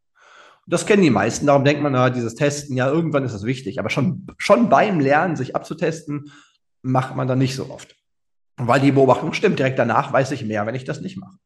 [0.66, 3.44] Und das kennen die meisten, darum denkt man, na, dieses Testen, ja, irgendwann ist das
[3.44, 3.80] wichtig.
[3.80, 6.32] Aber schon, schon beim Lernen, sich abzutesten,
[6.82, 7.96] macht man dann nicht so oft.
[8.58, 11.38] Weil die Beobachtung stimmt, direkt danach weiß ich mehr, wenn ich das nicht mache.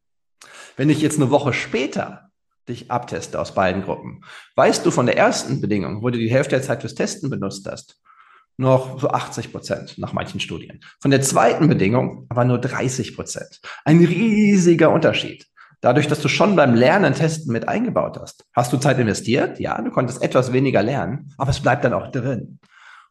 [0.75, 2.29] Wenn ich jetzt eine Woche später
[2.69, 4.23] dich abteste aus beiden Gruppen,
[4.55, 7.67] weißt du von der ersten Bedingung, wo du die Hälfte der Zeit fürs Testen benutzt
[7.69, 7.99] hast,
[8.57, 10.81] noch so 80 Prozent nach manchen Studien.
[10.99, 13.61] Von der zweiten Bedingung aber nur 30 Prozent.
[13.85, 15.47] Ein riesiger Unterschied.
[15.87, 19.57] Dadurch, dass du schon beim Lernen Testen mit eingebaut hast, hast du Zeit investiert?
[19.57, 22.59] Ja, du konntest etwas weniger lernen, aber es bleibt dann auch drin.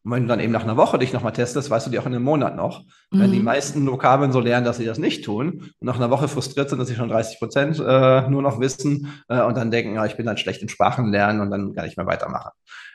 [0.02, 2.04] Und wenn du dann eben nach einer Woche dich nochmal testest, weißt du die auch
[2.04, 2.82] in einem Monat noch.
[3.10, 3.20] Mhm.
[3.20, 3.46] Wenn die mhm.
[3.46, 6.78] meisten Vokabeln so lernen, dass sie das nicht tun und nach einer Woche frustriert sind,
[6.78, 10.18] dass sie schon 30 Prozent äh, nur noch wissen äh, und dann denken, ja, ich
[10.18, 12.50] bin halt schlecht in Sprachen lernen und dann kann ich mehr weitermachen.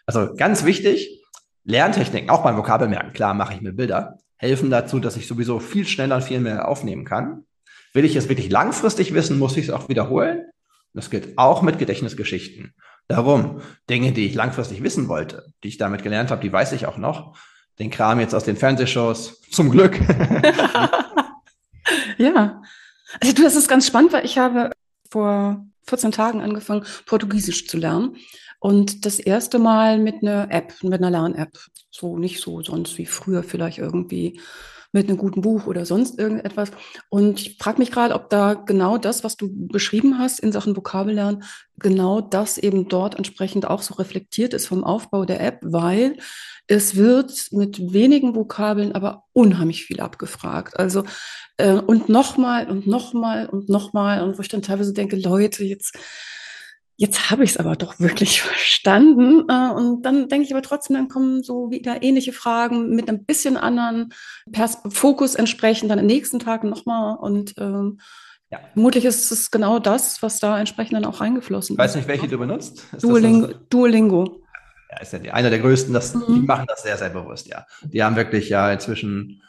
[0.05, 1.25] Also ganz wichtig,
[1.63, 5.87] Lerntechniken, auch beim Vokabelmerken, klar mache ich mir Bilder, helfen dazu, dass ich sowieso viel
[5.87, 7.45] schneller und viel mehr aufnehmen kann.
[7.93, 10.45] Will ich es wirklich langfristig wissen, muss ich es auch wiederholen.
[10.93, 12.73] Das gilt auch mit Gedächtnisgeschichten.
[13.07, 16.85] Darum, Dinge, die ich langfristig wissen wollte, die ich damit gelernt habe, die weiß ich
[16.85, 17.37] auch noch.
[17.79, 19.99] Den Kram jetzt aus den Fernsehshows, zum Glück.
[22.17, 22.61] ja.
[23.19, 24.71] Also du, das ist ganz spannend, weil ich habe
[25.09, 28.15] vor 14 Tagen angefangen, Portugiesisch zu lernen.
[28.59, 31.57] Und das erste Mal mit einer App, mit einer Lern-App.
[31.89, 34.39] So nicht so sonst wie früher vielleicht irgendwie
[34.91, 36.71] mit einem guten Buch oder sonst irgendetwas.
[37.09, 40.75] Und ich frage mich gerade, ob da genau das, was du beschrieben hast in Sachen
[40.75, 41.43] Vokabellernen,
[41.77, 46.17] genau das eben dort entsprechend auch so reflektiert ist vom Aufbau der App, weil
[46.67, 50.79] es wird mit wenigen Vokabeln aber unheimlich viel abgefragt.
[50.79, 51.03] Also
[51.57, 55.97] äh, und nochmal und nochmal und nochmal und wo ich dann teilweise denke, Leute, jetzt
[57.01, 59.45] jetzt habe ich es aber doch wirklich verstanden.
[59.49, 63.25] Äh, und dann denke ich aber trotzdem, dann kommen so wieder ähnliche Fragen mit einem
[63.25, 64.13] bisschen anderen
[64.51, 67.17] Pers Fokus entsprechend dann am nächsten Tag nochmal.
[67.17, 67.99] Und ähm,
[68.51, 68.59] ja.
[68.73, 71.79] vermutlich ist es genau das, was da entsprechend dann auch reingeflossen ist.
[71.79, 72.85] Ich weiß nicht, welche du benutzt.
[73.01, 74.43] Duoling das Duolingo.
[74.91, 76.25] Ja, ist ja einer der größten, das, mhm.
[76.27, 77.65] die machen das sehr, sehr bewusst, ja.
[77.81, 79.41] Die haben wirklich ja inzwischen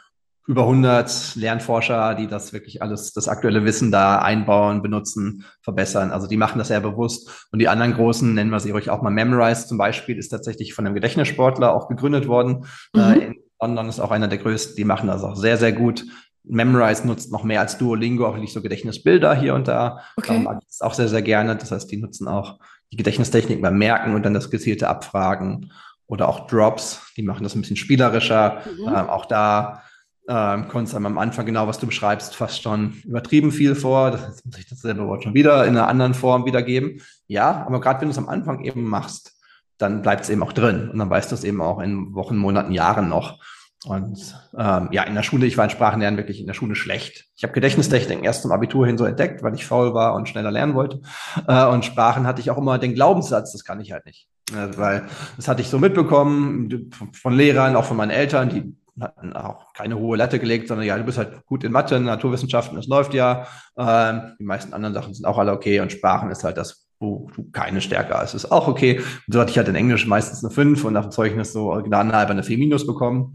[0.47, 6.11] über 100 Lernforscher, die das wirklich alles, das aktuelle Wissen da einbauen, benutzen, verbessern.
[6.11, 7.47] Also die machen das sehr bewusst.
[7.53, 10.75] Und die anderen großen, nennen wir sie ruhig auch mal Memrise zum Beispiel, ist tatsächlich
[10.75, 12.67] von einem Gedächtnissportler auch gegründet worden.
[12.93, 13.01] Mhm.
[13.01, 14.75] Äh, in London ist auch einer der größten.
[14.75, 16.05] Die machen das auch sehr, sehr gut.
[16.45, 20.01] Memrise nutzt noch mehr als Duolingo auch wirklich so Gedächtnisbilder hier und da.
[20.17, 20.35] Okay.
[20.35, 21.55] Ähm, das auch sehr, sehr gerne.
[21.55, 22.59] Das heißt, die nutzen auch
[22.91, 25.71] die Gedächtnistechnik beim Merken und dann das gezielte Abfragen
[26.09, 27.13] oder auch Drops.
[27.17, 28.63] Die machen das ein bisschen spielerischer.
[28.67, 28.89] Mhm.
[28.89, 29.83] Ähm, auch da
[30.29, 34.13] ähm, kommst am Anfang genau, was du beschreibst, fast schon übertrieben viel vor.
[34.13, 37.01] Das muss ich dasselbe Wort schon wieder in einer anderen Form wiedergeben.
[37.27, 39.33] Ja, aber gerade wenn du es am Anfang eben machst,
[39.79, 42.37] dann bleibt es eben auch drin und dann weißt du es eben auch in Wochen,
[42.37, 43.41] Monaten, Jahren noch.
[43.85, 47.27] Und ähm, ja, in der Schule, ich war in Sprachenlernen wirklich in der Schule schlecht.
[47.35, 50.53] Ich habe Gedächtnistechniken erst zum Abitur hin so entdeckt, weil ich faul war und schneller
[50.53, 51.01] lernen wollte.
[51.49, 54.29] Äh, und Sprachen hatte ich auch immer den Glaubenssatz, das kann ich halt nicht.
[54.53, 59.33] Äh, weil das hatte ich so mitbekommen von Lehrern, auch von meinen Eltern, die hatten
[59.33, 62.87] auch keine hohe Latte gelegt, sondern ja, du bist halt gut in Mathe, Naturwissenschaften, es
[62.87, 63.47] läuft ja.
[63.77, 67.31] Ähm, die meisten anderen Sachen sind auch alle okay und Sprachen ist halt das, wo
[67.35, 68.99] du keine Stärke hast, ist auch okay.
[68.99, 71.71] Und so hatte ich halt in Englisch meistens eine 5 und nach dem Zeugnis so
[71.71, 73.33] original eine 4 minus bekommen.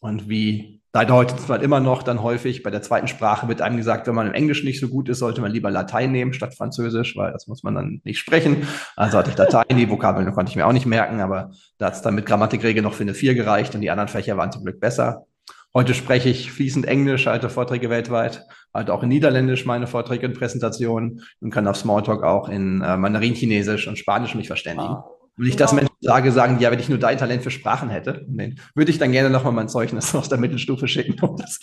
[0.00, 3.76] Und wie leider heute halt immer noch dann häufig bei der zweiten Sprache wird einem
[3.76, 6.54] gesagt, wenn man im Englisch nicht so gut ist, sollte man lieber Latein nehmen statt
[6.56, 8.66] Französisch, weil das muss man dann nicht sprechen.
[8.96, 11.94] Also hatte ich Latein, die Vokabeln konnte ich mir auch nicht merken, aber da hat
[11.94, 14.64] es dann mit Grammatikregel noch für eine 4 gereicht und die anderen Fächer waren zum
[14.64, 15.26] Glück besser.
[15.74, 20.38] Heute spreche ich fließend Englisch, halte Vorträge weltweit, halte auch in Niederländisch meine Vorträge und
[20.38, 24.94] Präsentationen und kann auf Smalltalk auch in äh, Mandarin-Chinesisch und Spanisch mich verständigen.
[24.94, 25.15] Wow.
[25.38, 28.26] Wenn ich das Menschen sage, sagen, ja, wenn ich nur dein Talent für Sprachen hätte,
[28.74, 31.58] würde ich dann gerne nochmal mein Zeugnis aus der Mittelstufe schicken, um das,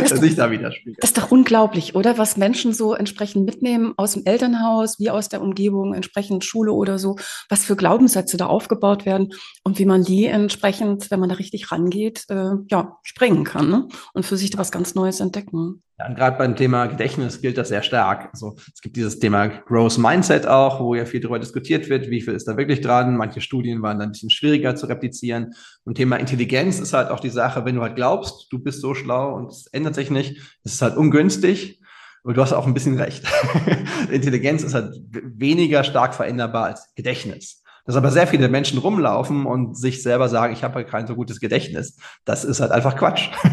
[0.00, 0.96] das dass ich da widerspiegelt.
[1.00, 2.18] Das ist doch unglaublich, oder?
[2.18, 6.98] Was Menschen so entsprechend mitnehmen aus dem Elternhaus, wie aus der Umgebung, entsprechend Schule oder
[6.98, 7.16] so,
[7.48, 9.28] was für Glaubenssätze da aufgebaut werden
[9.62, 13.88] und wie man die entsprechend, wenn man da richtig rangeht, äh, ja, sprengen kann ne?
[14.14, 15.82] und für sich da was ganz Neues entdecken.
[15.98, 18.28] Ja, und gerade beim Thema Gedächtnis gilt das sehr stark.
[18.32, 22.20] Also es gibt dieses Thema Growth Mindset auch, wo ja viel darüber diskutiert wird, wie
[22.20, 23.16] viel ist da wirklich dran.
[23.16, 25.54] Manche Studien waren dann ein bisschen schwieriger zu replizieren.
[25.82, 28.94] Und Thema Intelligenz ist halt auch die Sache, wenn du halt glaubst, du bist so
[28.94, 31.80] schlau und es ändert sich nicht, ist es halt ungünstig.
[32.22, 33.24] Aber du hast auch ein bisschen recht.
[34.12, 37.64] Intelligenz ist halt weniger stark veränderbar als Gedächtnis.
[37.88, 41.14] Dass aber sehr viele Menschen rumlaufen und sich selber sagen, ich habe halt kein so
[41.14, 41.96] gutes Gedächtnis.
[42.26, 43.30] Das ist halt einfach Quatsch.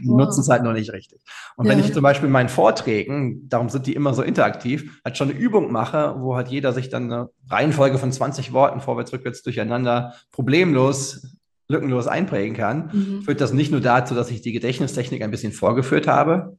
[0.00, 0.16] die wow.
[0.16, 1.20] nutzen es halt noch nicht richtig.
[1.56, 1.72] Und ja.
[1.72, 5.28] wenn ich zum Beispiel in meinen Vorträgen, darum sind die immer so interaktiv, halt schon
[5.28, 9.42] eine Übung mache, wo halt jeder sich dann eine Reihenfolge von 20 Worten vorwärts, rückwärts
[9.42, 11.36] durcheinander problemlos
[11.68, 13.22] lückenlos einprägen kann, mhm.
[13.22, 16.56] führt das nicht nur dazu, dass ich die Gedächtnistechnik ein bisschen vorgeführt habe,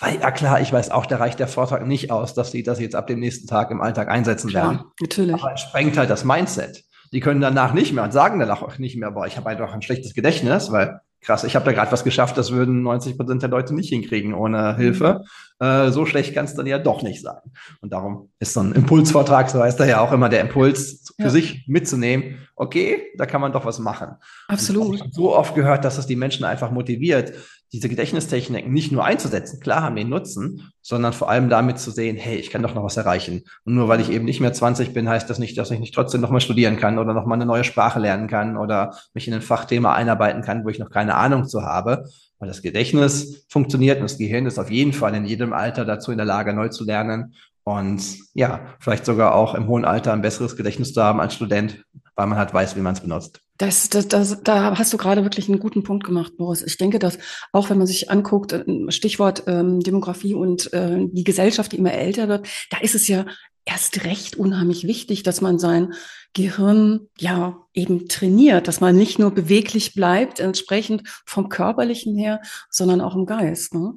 [0.00, 2.80] weil, ja klar, ich weiß auch, da reicht der Vortrag nicht aus, dass sie das
[2.80, 4.84] jetzt ab dem nächsten Tag im Alltag einsetzen klar, werden.
[5.00, 5.34] Natürlich.
[5.34, 6.84] Aber es sprengt halt das Mindset.
[7.12, 9.72] Die können danach nicht mehr und sagen danach auch nicht mehr, boah, ich habe einfach
[9.72, 13.42] ein schlechtes Gedächtnis, weil krass, ich habe da gerade was geschafft, das würden 90 Prozent
[13.42, 15.22] der Leute nicht hinkriegen ohne Hilfe.
[15.60, 15.66] Mhm.
[15.66, 17.40] Äh, so schlecht kann es dann ja doch nicht sein.
[17.80, 21.24] Und darum ist so ein Impulsvortrag, so heißt er ja auch immer, der Impuls für
[21.24, 21.30] ja.
[21.30, 24.16] sich mitzunehmen, okay, da kann man doch was machen.
[24.48, 24.88] Absolut.
[24.88, 27.32] Und ich so oft gehört, dass es die Menschen einfach motiviert,
[27.74, 32.16] diese Gedächtnistechniken nicht nur einzusetzen, klar haben den Nutzen, sondern vor allem damit zu sehen,
[32.16, 33.42] hey, ich kann doch noch was erreichen.
[33.64, 35.92] Und nur weil ich eben nicht mehr 20 bin, heißt das nicht, dass ich nicht
[35.92, 39.42] trotzdem nochmal studieren kann oder nochmal eine neue Sprache lernen kann oder mich in ein
[39.42, 42.04] Fachthema einarbeiten kann, wo ich noch keine Ahnung zu habe.
[42.38, 46.12] Weil das Gedächtnis funktioniert und das Gehirn ist auf jeden Fall in jedem Alter dazu
[46.12, 47.34] in der Lage, neu zu lernen.
[47.64, 51.84] Und ja, vielleicht sogar auch im hohen Alter ein besseres Gedächtnis zu haben als Student,
[52.16, 53.40] weil man halt weiß, wie man es benutzt.
[53.56, 56.62] Das, das, das, da hast du gerade wirklich einen guten Punkt gemacht, Boris.
[56.62, 57.18] Ich denke, dass
[57.52, 61.92] auch wenn man sich anguckt, äh, Stichwort ähm, Demografie und äh, die Gesellschaft, die immer
[61.92, 63.26] älter wird, da ist es ja
[63.64, 65.94] erst recht unheimlich wichtig, dass man sein
[66.34, 73.00] Gehirn ja eben trainiert, dass man nicht nur beweglich bleibt, entsprechend vom körperlichen her, sondern
[73.00, 73.72] auch im Geist.
[73.74, 73.94] Ne?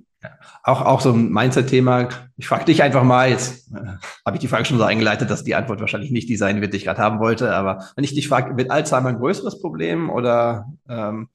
[0.63, 2.09] Auch, auch so ein Mindset-Thema.
[2.37, 5.43] Ich frage dich einfach mal, jetzt äh, habe ich die Frage schon so eingeleitet, dass
[5.43, 7.53] die Antwort wahrscheinlich nicht die sein wird, die ich gerade haben wollte.
[7.53, 11.29] Aber wenn ich dich frage, wird Alzheimer ein größeres Problem oder ähm,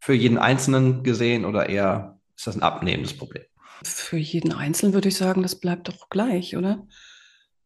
[0.00, 3.42] für jeden Einzelnen gesehen oder eher ist das ein abnehmendes Problem?
[3.84, 6.86] Für jeden Einzelnen würde ich sagen, das bleibt doch gleich, oder?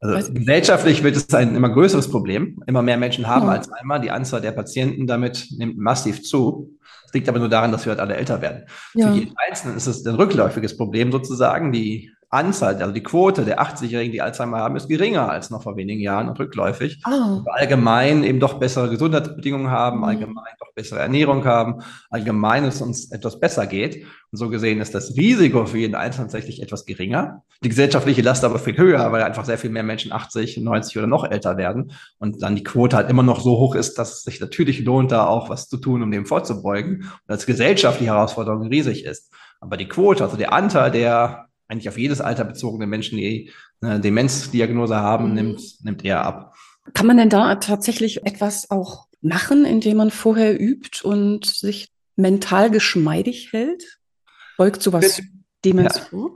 [0.02, 2.62] Also gesellschaftlich wird es ein immer größeres Problem.
[2.66, 3.52] Immer mehr Menschen haben ja.
[3.52, 3.98] Alzheimer.
[3.98, 6.78] Die Anzahl der Patienten damit nimmt massiv zu.
[7.10, 8.66] Das liegt aber nur daran, dass wir halt alle älter werden.
[8.94, 9.08] Ja.
[9.08, 11.72] Für jeden Einzelnen ist es ein rückläufiges Problem sozusagen.
[11.72, 15.76] Die Anzahl, also die Quote der 80-Jährigen, die Alzheimer haben, ist geringer als noch vor
[15.76, 17.02] wenigen Jahren und rückläufig.
[17.04, 17.42] Oh.
[17.46, 20.04] Allgemein eben doch bessere Gesundheitsbedingungen haben, mhm.
[20.04, 24.04] allgemein doch bessere Ernährung haben, allgemein es uns etwas besser geht.
[24.30, 27.42] Und so gesehen ist das Risiko für jeden Einzelnen tatsächlich etwas geringer.
[27.64, 31.08] Die gesellschaftliche Last aber viel höher, weil einfach sehr viel mehr Menschen 80, 90 oder
[31.08, 31.90] noch älter werden
[32.20, 35.10] und dann die Quote halt immer noch so hoch ist, dass es sich natürlich lohnt,
[35.10, 36.98] da auch was zu tun, um dem vorzubeugen.
[36.98, 39.32] Und als Gesellschaft die Herausforderung riesig ist.
[39.60, 44.00] Aber die Quote, also der Anteil der eigentlich auf jedes Alter bezogene Menschen, die eine
[44.00, 45.34] Demenzdiagnose haben, mhm.
[45.34, 46.54] nimmt, nimmt eher ab.
[46.94, 52.70] Kann man denn da tatsächlich etwas auch machen, indem man vorher übt und sich mental
[52.70, 54.00] geschmeidig hält?
[54.56, 55.22] Beugt sowas
[55.64, 56.02] Demenz ja.
[56.02, 56.30] vor?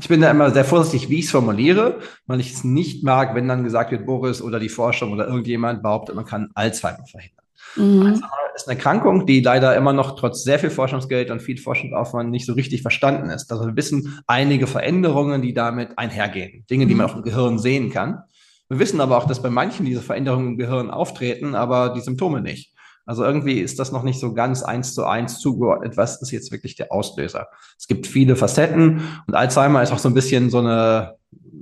[0.00, 3.34] Ich bin da immer sehr vorsichtig, wie ich es formuliere, weil ich es nicht mag,
[3.34, 7.39] wenn dann gesagt wird, Boris oder die Forschung oder irgendjemand behauptet, man kann Alzheimer verhindern.
[7.76, 8.02] Mhm.
[8.02, 12.30] Alzheimer ist eine Erkrankung, die leider immer noch trotz sehr viel Forschungsgeld und viel Forschungsaufwand
[12.30, 13.50] nicht so richtig verstanden ist.
[13.52, 16.64] Also wir wissen einige Veränderungen, die damit einhergehen.
[16.68, 17.12] Dinge, die man mhm.
[17.12, 18.22] auch im Gehirn sehen kann.
[18.68, 22.40] Wir wissen aber auch, dass bei manchen diese Veränderungen im Gehirn auftreten, aber die Symptome
[22.40, 22.72] nicht.
[23.04, 25.96] Also irgendwie ist das noch nicht so ganz eins zu eins zugeordnet.
[25.96, 27.48] Was ist jetzt wirklich der Auslöser?
[27.76, 31.16] Es gibt viele Facetten und Alzheimer ist auch so ein bisschen so eine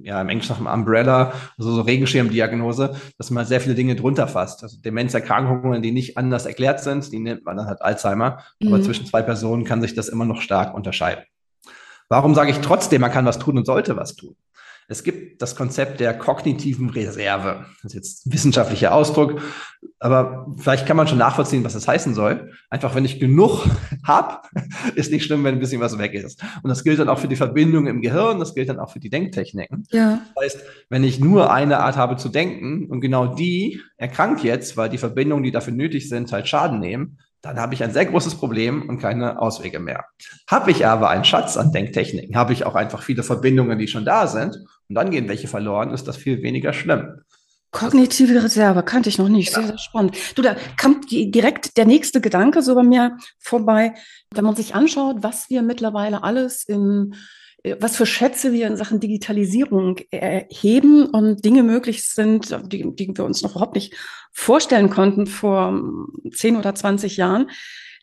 [0.09, 4.27] ja, im Englischen nach dem Umbrella, also so Regenschirmdiagnose, dass man sehr viele Dinge drunter
[4.27, 4.62] fasst.
[4.62, 8.38] Also Demenzerkrankungen, die nicht anders erklärt sind, die nennt man dann halt Alzheimer.
[8.59, 8.68] Mhm.
[8.68, 11.25] Aber zwischen zwei Personen kann sich das immer noch stark unterscheiden.
[12.09, 14.35] Warum sage ich trotzdem, man kann was tun und sollte was tun?
[14.90, 17.66] Es gibt das Konzept der kognitiven Reserve.
[17.83, 19.42] Das ist jetzt ein wissenschaftlicher Ausdruck,
[19.98, 22.53] aber vielleicht kann man schon nachvollziehen, was das heißen soll.
[22.70, 23.66] Einfach, wenn ich genug
[24.05, 24.40] habe,
[24.94, 26.42] ist nicht schlimm, wenn ein bisschen was weg ist.
[26.62, 28.98] Und das gilt dann auch für die Verbindung im Gehirn, das gilt dann auch für
[28.98, 29.85] die Denktechniken.
[29.90, 30.22] Ja.
[30.35, 34.79] Das heißt, wenn ich nur eine Art habe zu denken und genau die erkrankt jetzt,
[34.79, 38.07] weil die Verbindungen, die dafür nötig sind, halt Schaden nehmen, dann habe ich ein sehr
[38.07, 40.07] großes Problem und keine Auswege mehr.
[40.48, 44.05] Habe ich aber einen Schatz an Denktechniken, habe ich auch einfach viele Verbindungen, die schon
[44.05, 47.20] da sind, und dann gehen welche verloren, ist das viel weniger schlimm.
[47.70, 49.53] Kognitive Reserve kannte ich noch nicht.
[49.53, 50.16] Sehr, sehr spannend.
[50.35, 53.94] Du, da kam direkt der nächste Gedanke so bei mir vorbei,
[54.35, 57.14] wenn man sich anschaut, was wir mittlerweile alles in
[57.62, 63.16] äh, was für Schätze wir in Sachen Digitalisierung erheben und Dinge möglich sind, die, die
[63.16, 63.94] wir uns noch überhaupt nicht
[64.33, 65.79] vorstellen konnten vor
[66.33, 67.51] 10 oder 20 Jahren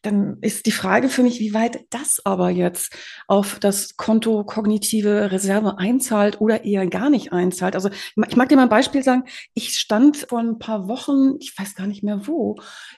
[0.06, 2.96] dann ist die Frage für mich, wie weit das aber jetzt
[3.28, 7.76] auf das Konto kognitive Reserve einzahlt oder eher gar nicht einzahlt.
[7.76, 9.24] Also ich mag dir mal ein Beispiel sagen.
[9.54, 12.58] Ich stand vor ein paar Wochen, ich weiß gar nicht mehr wo,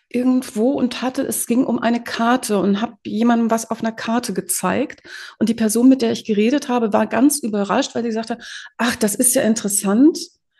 [0.09, 4.33] irgendwo und hatte, es ging um eine Karte und habe jemandem was auf einer Karte
[4.33, 5.01] gezeigt.
[5.39, 8.37] Und die Person, mit der ich geredet habe, war ganz überrascht, weil sie sagte,
[8.77, 10.17] ach, das ist ja interessant.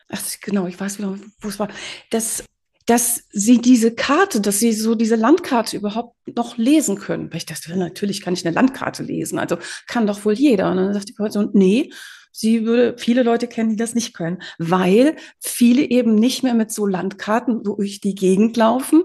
[0.10, 1.68] Ach, genau, ich weiß wieder, wo es war.
[2.10, 2.44] Das
[2.88, 7.30] dass sie diese Karte, dass sie so diese Landkarte überhaupt noch lesen können.
[7.32, 10.72] Weil ich dachte, natürlich kann ich eine Landkarte lesen, also kann doch wohl jeder.
[10.72, 11.92] Und dann sagt die Person, nee,
[12.32, 16.72] sie würde viele Leute kennen, die das nicht können, weil viele eben nicht mehr mit
[16.72, 19.04] so Landkarten durch die Gegend laufen,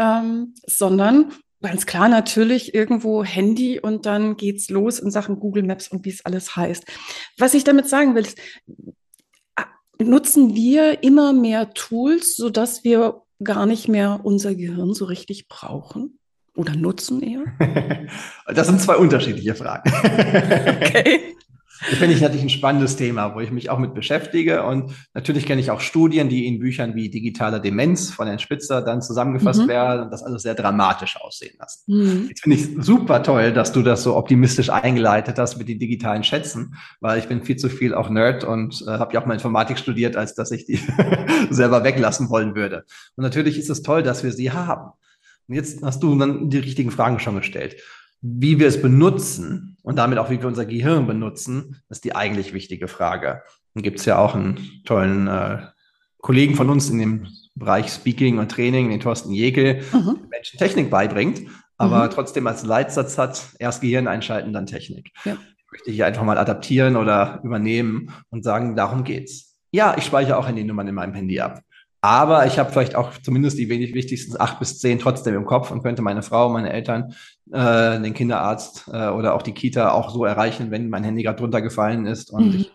[0.00, 5.86] ähm, sondern ganz klar natürlich irgendwo Handy und dann geht's los in Sachen Google Maps
[5.86, 6.84] und wie es alles heißt.
[7.38, 8.38] Was ich damit sagen will, ist,
[10.04, 16.18] nutzen wir immer mehr Tools, sodass wir gar nicht mehr unser Gehirn so richtig brauchen
[16.54, 17.44] oder nutzen eher?
[18.52, 19.90] Das sind zwei unterschiedliche Fragen.
[19.92, 21.20] Okay.
[21.88, 24.64] Das finde ich natürlich ein spannendes Thema, wo ich mich auch mit beschäftige.
[24.64, 28.82] Und natürlich kenne ich auch Studien, die in Büchern wie Digitale Demenz von Herrn Spitzer
[28.82, 29.68] dann zusammengefasst mhm.
[29.68, 31.82] werden und das alles sehr dramatisch aussehen lassen.
[31.86, 32.26] Mhm.
[32.28, 36.22] Jetzt finde ich super toll, dass du das so optimistisch eingeleitet hast mit den digitalen
[36.22, 39.34] Schätzen, weil ich bin viel zu viel auch Nerd und äh, habe ja auch mal
[39.34, 40.80] Informatik studiert, als dass ich die
[41.50, 42.84] selber weglassen wollen würde.
[43.16, 44.92] Und natürlich ist es toll, dass wir sie haben.
[45.48, 47.76] Und jetzt hast du dann die richtigen Fragen schon gestellt.
[48.20, 52.52] Wie wir es benutzen und damit auch, wie wir unser Gehirn benutzen, ist die eigentlich
[52.52, 53.42] wichtige Frage.
[53.74, 55.58] Dann gibt es ja auch einen tollen äh,
[56.18, 60.18] Kollegen von uns in dem Bereich Speaking und Training, den Thorsten Jekel, mhm.
[60.30, 61.42] Menschen Technik beibringt,
[61.76, 62.10] aber mhm.
[62.10, 65.12] trotzdem als Leitsatz hat, erst Gehirn einschalten, dann Technik.
[65.24, 65.36] Ja.
[65.56, 69.56] Ich möchte hier einfach mal adaptieren oder übernehmen und sagen, darum geht's.
[69.72, 71.62] Ja, ich speichere auch Handynummern in meinem Handy ab.
[72.02, 75.70] Aber ich habe vielleicht auch zumindest die wenig wichtigsten acht bis zehn trotzdem im Kopf
[75.70, 77.14] und könnte meine Frau, meine Eltern,
[77.52, 81.38] äh, den Kinderarzt äh, oder auch die Kita auch so erreichen, wenn mein Handy gerade
[81.38, 82.60] drunter gefallen ist und mhm.
[82.60, 82.72] ich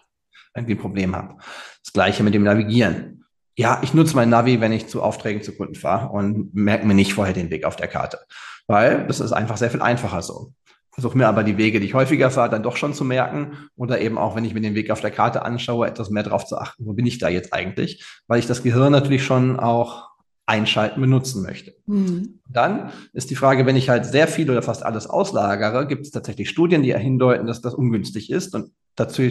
[0.56, 1.36] irgendwie ein Problem habe.
[1.84, 3.26] Das gleiche mit dem Navigieren.
[3.58, 6.94] Ja, ich nutze mein Navi, wenn ich zu Aufträgen zu Kunden fahre und merke mir
[6.94, 8.20] nicht vorher den Weg auf der Karte.
[8.68, 10.54] Weil das ist einfach sehr viel einfacher so
[10.96, 14.00] versuche mir aber die Wege, die ich häufiger fahre, dann doch schon zu merken oder
[14.00, 16.58] eben auch, wenn ich mir den Weg auf der Karte anschaue, etwas mehr darauf zu
[16.58, 20.08] achten, wo bin ich da jetzt eigentlich, weil ich das Gehirn natürlich schon auch
[20.46, 21.74] einschalten benutzen möchte.
[21.88, 22.40] Mhm.
[22.48, 26.12] Dann ist die Frage, wenn ich halt sehr viel oder fast alles auslagere, gibt es
[26.12, 29.24] tatsächlich Studien, die hindeuten, dass das ungünstig ist und dazu,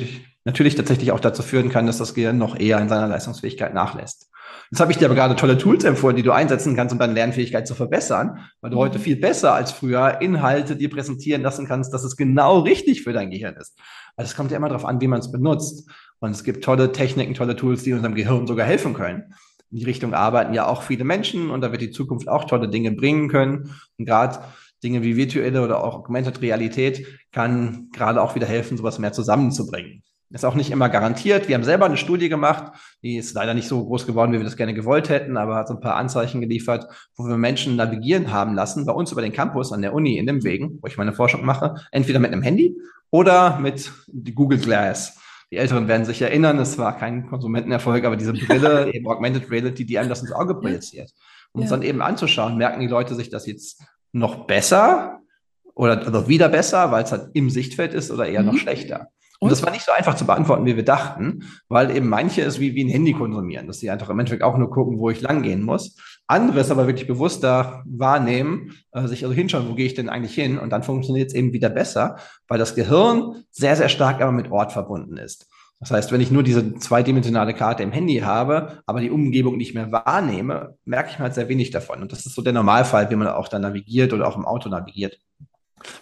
[0.44, 4.29] natürlich tatsächlich auch dazu führen kann, dass das Gehirn noch eher in seiner Leistungsfähigkeit nachlässt.
[4.70, 7.12] Jetzt habe ich dir aber gerade tolle Tools empfohlen, die du einsetzen kannst, um deine
[7.12, 8.81] Lernfähigkeit zu verbessern, weil du mhm.
[8.81, 13.12] heute viel besser als früher Inhalte dir präsentieren lassen kannst, dass es genau richtig für
[13.12, 13.79] dein Gehirn ist.
[14.16, 15.88] Also es kommt ja immer darauf an, wie man es benutzt.
[16.18, 19.35] Und es gibt tolle Techniken, tolle Tools, die unserem Gehirn sogar helfen können.
[19.74, 22.68] In die Richtung arbeiten ja auch viele Menschen und da wird die Zukunft auch tolle
[22.68, 23.74] Dinge bringen können.
[23.98, 24.38] Und gerade
[24.84, 30.04] Dinge wie virtuelle oder auch Augmented Realität kann gerade auch wieder helfen, sowas mehr zusammenzubringen.
[30.30, 31.48] Ist auch nicht immer garantiert.
[31.48, 34.44] Wir haben selber eine Studie gemacht, die ist leider nicht so groß geworden, wie wir
[34.44, 38.30] das gerne gewollt hätten, aber hat so ein paar Anzeichen geliefert, wo wir Menschen navigieren
[38.30, 40.96] haben lassen, bei uns über den Campus an der Uni in dem Wegen, wo ich
[40.96, 42.76] meine Forschung mache, entweder mit einem Handy
[43.10, 43.90] oder mit
[44.37, 45.18] Google Glass.
[45.54, 49.86] Die Älteren werden sich erinnern, es war kein Konsumentenerfolg, aber diese Brille, eben Augmented Reality,
[49.86, 51.12] die einem das ins Auge projiziert.
[51.52, 51.62] Um ja.
[51.62, 55.20] uns dann eben anzuschauen, merken die Leute sich das jetzt noch besser
[55.74, 58.46] oder, oder wieder besser, weil es halt im Sichtfeld ist oder eher mhm.
[58.48, 59.10] noch schlechter.
[59.38, 62.58] Und das war nicht so einfach zu beantworten, wie wir dachten, weil eben manche es
[62.58, 65.20] wie, wie ein Handy konsumieren, dass sie einfach im Endeffekt auch nur gucken, wo ich
[65.20, 65.96] langgehen muss.
[66.26, 70.34] Andere es aber wirklich bewusster wahrnehmen, äh, sich also hinschauen, wo gehe ich denn eigentlich
[70.34, 70.58] hin?
[70.58, 72.16] Und dann funktioniert es eben wieder besser,
[72.48, 75.46] weil das Gehirn sehr, sehr stark aber mit Ort verbunden ist.
[75.80, 79.74] Das heißt, wenn ich nur diese zweidimensionale Karte im Handy habe, aber die Umgebung nicht
[79.74, 82.01] mehr wahrnehme, merke ich mir halt sehr wenig davon.
[82.01, 84.70] Und das ist so der Normalfall, wie man auch da navigiert oder auch im Auto
[84.70, 85.18] navigiert.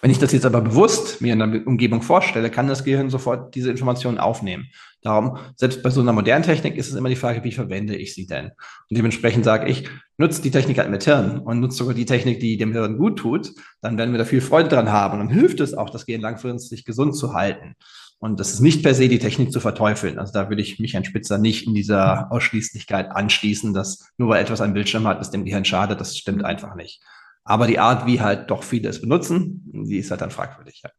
[0.00, 3.54] Wenn ich das jetzt aber bewusst mir in der Umgebung vorstelle, kann das Gehirn sofort
[3.54, 4.68] diese Informationen aufnehmen.
[5.02, 8.14] Darum, selbst bei so einer modernen Technik ist es immer die Frage, wie verwende ich
[8.14, 8.46] sie denn?
[8.46, 12.38] Und dementsprechend sage ich, nutze die Technik halt mit Hirn und nutze sogar die Technik,
[12.38, 15.36] die dem Hirn gut tut, dann werden wir da viel Freude dran haben und dann
[15.36, 17.74] hilft es auch, das Gehirn langfristig gesund zu halten.
[18.22, 20.20] Und das ist nicht per se die Technik zu verteufeln.
[20.20, 24.40] Also da würde ich mich ein Spitzer nicht in dieser Ausschließlichkeit anschließen, dass nur weil
[24.40, 26.00] etwas einen Bildschirm hat, es dem Gehirn schadet.
[26.00, 27.02] Das stimmt einfach nicht.
[27.44, 30.82] Aber die Art, wie halt doch viele es benutzen, die ist halt dann fragwürdig.
[30.84, 30.90] Ja.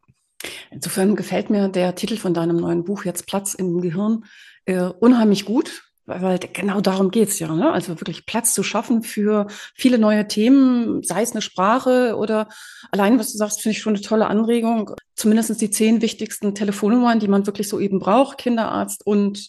[0.71, 4.25] Insofern gefällt mir der Titel von deinem neuen Buch jetzt Platz im Gehirn
[4.65, 7.53] äh, unheimlich gut, weil genau darum geht's ja.
[7.53, 7.71] Ne?
[7.71, 12.49] Also wirklich Platz zu schaffen für viele neue Themen, sei es eine Sprache oder
[12.91, 14.91] allein, was du sagst, finde ich schon eine tolle Anregung.
[15.15, 19.47] Zumindest die zehn wichtigsten Telefonnummern, die man wirklich so eben braucht, Kinderarzt und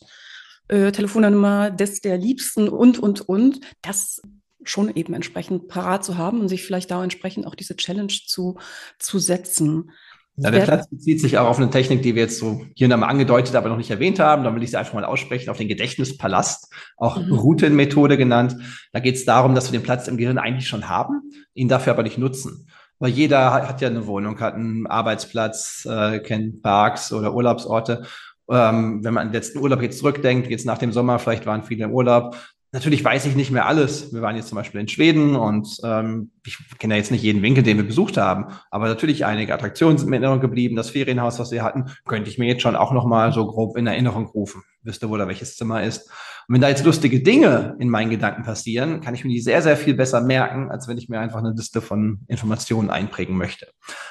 [0.68, 3.60] äh, Telefonnummer des der Liebsten und, und, und.
[3.82, 4.22] Das
[4.64, 8.58] schon eben entsprechend parat zu haben und sich vielleicht da entsprechend auch diese Challenge zu,
[8.98, 9.90] zu setzen.
[10.36, 12.90] Ja, der Platz bezieht sich auch auf eine Technik, die wir jetzt so hier und
[12.90, 14.42] da mal angedeutet, aber noch nicht erwähnt haben.
[14.42, 17.32] Da will ich sie einfach mal aussprechen, auf den Gedächtnispalast, auch mhm.
[17.32, 18.56] Routenmethode genannt.
[18.92, 21.92] Da geht es darum, dass wir den Platz im Gehirn eigentlich schon haben, ihn dafür
[21.92, 22.68] aber nicht nutzen.
[22.98, 28.02] Weil jeder hat ja eine Wohnung, hat einen Arbeitsplatz, äh, kennt Parks oder Urlaubsorte.
[28.50, 31.62] Ähm, wenn man an den letzten Urlaub jetzt zurückdenkt, jetzt nach dem Sommer, vielleicht waren
[31.62, 32.36] viele im Urlaub,
[32.74, 34.12] Natürlich weiß ich nicht mehr alles.
[34.12, 37.40] Wir waren jetzt zum Beispiel in Schweden und ähm, ich kenne ja jetzt nicht jeden
[37.40, 40.74] Winkel, den wir besucht haben, aber natürlich einige Attraktionen sind mir in Erinnerung geblieben.
[40.74, 43.86] Das Ferienhaus, was wir hatten, könnte ich mir jetzt schon auch nochmal so grob in
[43.86, 44.64] Erinnerung rufen.
[44.82, 46.10] Wüsste, wo da welches Zimmer ist.
[46.48, 49.62] Und wenn da jetzt lustige Dinge in meinen Gedanken passieren, kann ich mir die sehr,
[49.62, 53.68] sehr viel besser merken, als wenn ich mir einfach eine Liste von Informationen einprägen möchte.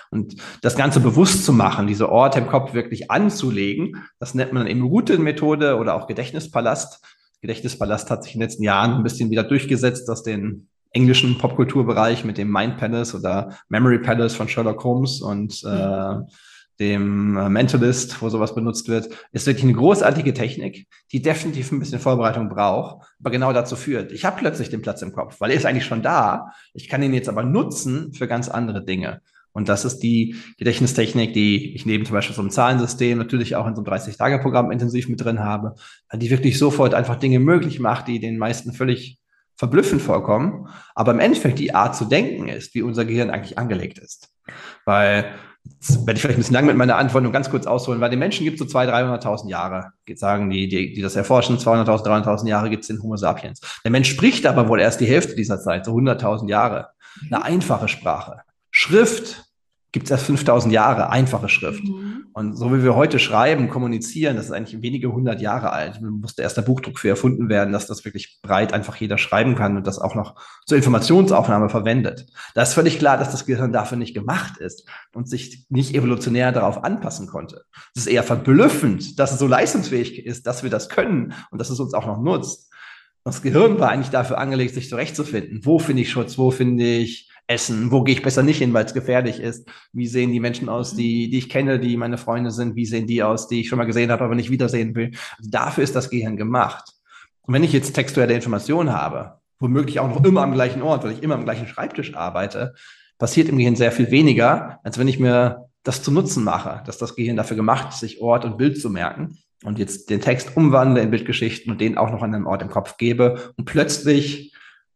[0.10, 4.68] Und das Ganze bewusst zu machen, diese Orte im Kopf wirklich anzulegen, das nennt man
[4.68, 7.02] eben Routenmethode oder auch Gedächtnispalast
[7.44, 12.24] Gedächtnispalast hat sich in den letzten Jahren ein bisschen wieder durchgesetzt aus den englischen Popkulturbereich
[12.24, 16.16] mit dem Mind Palace oder Memory Palace von Sherlock Holmes und äh,
[16.80, 21.80] dem äh, Mentalist, wo sowas benutzt wird, ist wirklich eine großartige Technik, die definitiv ein
[21.80, 24.14] bisschen Vorbereitung braucht, aber genau dazu führt.
[24.14, 26.54] Ich habe plötzlich den Platz im Kopf, weil er ist eigentlich schon da.
[26.74, 29.22] Ich kann ihn jetzt aber nutzen für ganz andere Dinge.
[29.54, 33.68] Und das ist die Gedächtnistechnik, die ich neben zum Beispiel so einem Zahlensystem natürlich auch
[33.68, 35.76] in so einem 30-Tage-Programm intensiv mit drin habe,
[36.14, 39.20] die wirklich sofort einfach Dinge möglich macht, die den meisten völlig
[39.56, 44.00] verblüffend vorkommen, aber im Endeffekt die Art zu denken ist, wie unser Gehirn eigentlich angelegt
[44.00, 44.34] ist.
[44.86, 45.26] Weil,
[45.64, 48.10] jetzt werde ich vielleicht ein bisschen lang mit meiner Antwort nur ganz kurz ausholen, weil
[48.10, 52.04] den Menschen gibt es so 200.000, 300.000 Jahre, sagen die, die, die das erforschen, 200.000,
[52.04, 53.62] 300.000 Jahre gibt es den Homo sapiens.
[53.84, 56.90] Der Mensch spricht aber wohl erst die Hälfte dieser Zeit, so 100.000 Jahre.
[57.30, 58.42] Eine einfache Sprache.
[58.76, 59.46] Schrift
[59.92, 61.84] gibt es erst 5000 Jahre, einfache Schrift.
[61.84, 62.26] Mhm.
[62.34, 66.00] Und so wie wir heute schreiben, kommunizieren, das ist eigentlich wenige hundert Jahre alt.
[66.02, 69.54] Da musste erst der Buchdruck für erfunden werden, dass das wirklich breit einfach jeder schreiben
[69.54, 72.26] kann und das auch noch zur Informationsaufnahme verwendet.
[72.56, 76.52] Da ist völlig klar, dass das Gehirn dafür nicht gemacht ist und sich nicht evolutionär
[76.52, 77.64] darauf anpassen konnte.
[77.94, 81.70] Es ist eher verblüffend, dass es so leistungsfähig ist, dass wir das können und dass
[81.70, 82.74] es uns auch noch nutzt.
[83.24, 85.64] Das Gehirn war eigentlich dafür angelegt, sich zurechtzufinden.
[85.64, 86.40] Wo finde ich Schutz?
[86.40, 87.92] Wo finde ich essen?
[87.92, 89.68] Wo gehe ich besser nicht hin, weil es gefährlich ist?
[89.92, 92.76] Wie sehen die Menschen aus, die, die ich kenne, die meine Freunde sind?
[92.76, 95.12] Wie sehen die aus, die ich schon mal gesehen habe, aber nicht wiedersehen will?
[95.38, 96.86] Also dafür ist das Gehirn gemacht.
[97.42, 101.12] Und wenn ich jetzt textuelle Informationen habe, womöglich auch noch immer am gleichen Ort, weil
[101.12, 102.74] ich immer am gleichen Schreibtisch arbeite,
[103.18, 106.98] passiert im Gehirn sehr viel weniger, als wenn ich mir das zu Nutzen mache, dass
[106.98, 110.56] das Gehirn dafür gemacht ist, sich Ort und Bild zu merken und jetzt den Text
[110.56, 114.54] umwandle in Bildgeschichten und den auch noch an einem Ort im Kopf gebe und plötzlich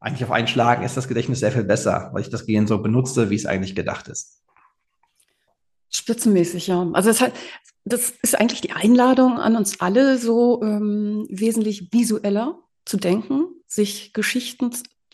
[0.07, 2.81] eigentlich auf einen Schlag ist das Gedächtnis sehr viel besser, weil ich das Gehirn so
[2.81, 4.41] benutze, wie es eigentlich gedacht ist.
[5.89, 6.89] Spitzenmäßig, ja.
[6.93, 7.31] Also das,
[7.85, 14.13] das ist eigentlich die Einladung an uns alle, so ähm, wesentlich visueller zu denken, sich
[14.13, 14.71] Geschichten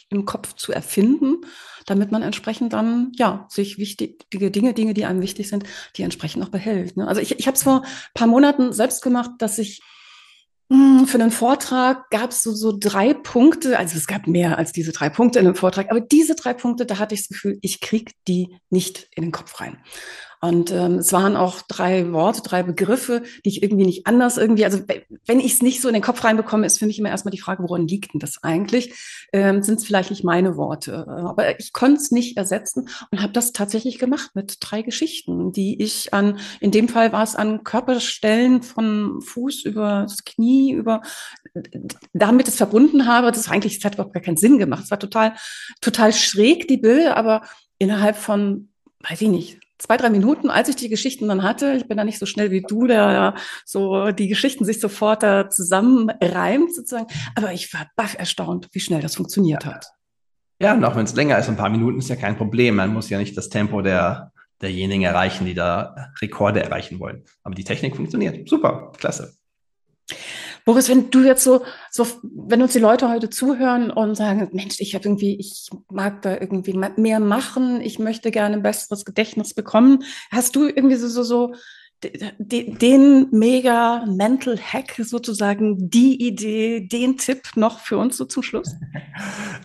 [0.10, 1.42] im Kopf zu erfinden,
[1.88, 5.64] damit man entsprechend dann ja sich wichtige Dinge, Dinge, die einem wichtig sind,
[5.96, 6.98] die entsprechend auch behält.
[6.98, 7.08] Ne?
[7.08, 9.82] Also ich, ich habe es vor ein paar Monaten selbst gemacht, dass ich
[10.70, 14.92] für den Vortrag gab es so, so drei Punkte, also es gab mehr als diese
[14.92, 17.82] drei Punkte in dem Vortrag, aber diese drei Punkte, da hatte ich das Gefühl, ich
[17.82, 19.78] kriege die nicht in den Kopf rein.
[20.44, 24.66] Und ähm, es waren auch drei Worte, drei Begriffe, die ich irgendwie nicht anders irgendwie,
[24.66, 24.82] also
[25.26, 27.40] wenn ich es nicht so in den Kopf reinbekomme, ist für mich immer erstmal die
[27.40, 28.94] Frage, woran liegt denn das eigentlich?
[29.32, 31.08] Ähm, Sind es vielleicht nicht meine Worte?
[31.08, 35.82] Aber ich konnte es nicht ersetzen und habe das tatsächlich gemacht mit drei Geschichten, die
[35.82, 41.04] ich an, in dem Fall war es an Körperstellen von Fuß über das Knie, über
[42.12, 43.32] damit es verbunden habe.
[43.32, 44.84] Das war eigentlich, das hat überhaupt gar keinen Sinn gemacht.
[44.84, 45.36] Es war total,
[45.80, 47.44] total schräg, die Bilder, aber
[47.78, 48.68] innerhalb von,
[49.10, 52.06] weiß ich nicht, zwei, drei Minuten, als ich die Geschichten dann hatte, ich bin da
[52.06, 57.52] nicht so schnell wie du, der so die Geschichten sich sofort da zusammenreimt sozusagen, aber
[57.52, 59.88] ich war baff erstaunt, wie schnell das funktioniert hat.
[60.60, 62.76] Ja, und auch wenn es länger ist, ein paar Minuten ist ja kein Problem.
[62.76, 64.32] Man muss ja nicht das Tempo der,
[64.62, 67.26] derjenigen erreichen, die da Rekorde erreichen wollen.
[67.44, 68.48] Aber die Technik funktioniert.
[68.48, 69.36] Super, klasse.
[70.66, 74.80] Boris, wenn du jetzt so, so, wenn uns die Leute heute zuhören und sagen, Mensch,
[74.80, 79.54] ich habe irgendwie, ich mag da irgendwie mehr machen, ich möchte gerne ein besseres Gedächtnis
[79.54, 81.54] bekommen, hast du irgendwie so, so, so
[82.38, 88.76] den mega Mental Hack sozusagen, die Idee, den Tipp noch für uns so zum Schluss?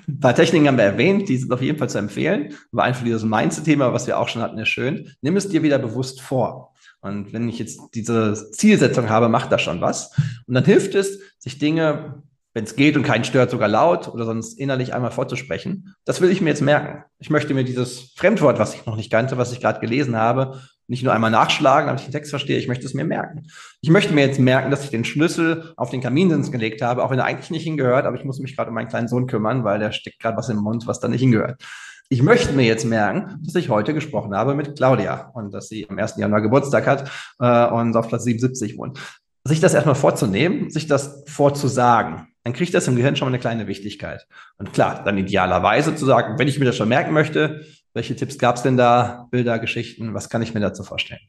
[0.07, 2.55] Ein paar Techniken haben wir erwähnt, die sind auf jeden Fall zu empfehlen.
[2.72, 5.12] Aber einfach dieses Mindset-Thema, was wir auch schon hatten, ist schön.
[5.20, 6.74] Nimm es dir wieder bewusst vor.
[7.01, 10.11] Und wenn ich jetzt diese Zielsetzung habe, macht das schon was.
[10.46, 12.22] Und dann hilft es, sich Dinge,
[12.55, 15.94] wenn es geht und keinen stört, sogar laut oder sonst innerlich einmal vorzusprechen.
[16.05, 17.05] Das will ich mir jetzt merken.
[17.18, 20.61] Ich möchte mir dieses Fremdwort, was ich noch nicht kannte, was ich gerade gelesen habe,
[20.88, 23.46] nicht nur einmal nachschlagen, damit ich den Text verstehe, ich möchte es mir merken.
[23.82, 27.11] Ich möchte mir jetzt merken, dass ich den Schlüssel auf den Kaminsims gelegt habe, auch
[27.11, 29.64] wenn er eigentlich nicht hingehört, aber ich muss mich gerade um meinen kleinen Sohn kümmern,
[29.64, 31.62] weil der steckt gerade was im Mund, was da nicht hingehört.
[32.11, 35.88] Ich möchte mir jetzt merken, dass ich heute gesprochen habe mit Claudia und dass sie
[35.90, 36.16] am 1.
[36.16, 38.98] Januar Geburtstag hat äh, und auf Platz 77 wohnt.
[39.44, 43.40] Sich das erstmal vorzunehmen, sich das vorzusagen, dann kriegt das im Gehirn schon mal eine
[43.40, 44.26] kleine Wichtigkeit.
[44.56, 48.38] Und klar, dann idealerweise zu sagen, wenn ich mir das schon merken möchte, welche Tipps
[48.38, 49.28] gab es denn da?
[49.30, 51.20] Bilder, Geschichten, was kann ich mir dazu vorstellen?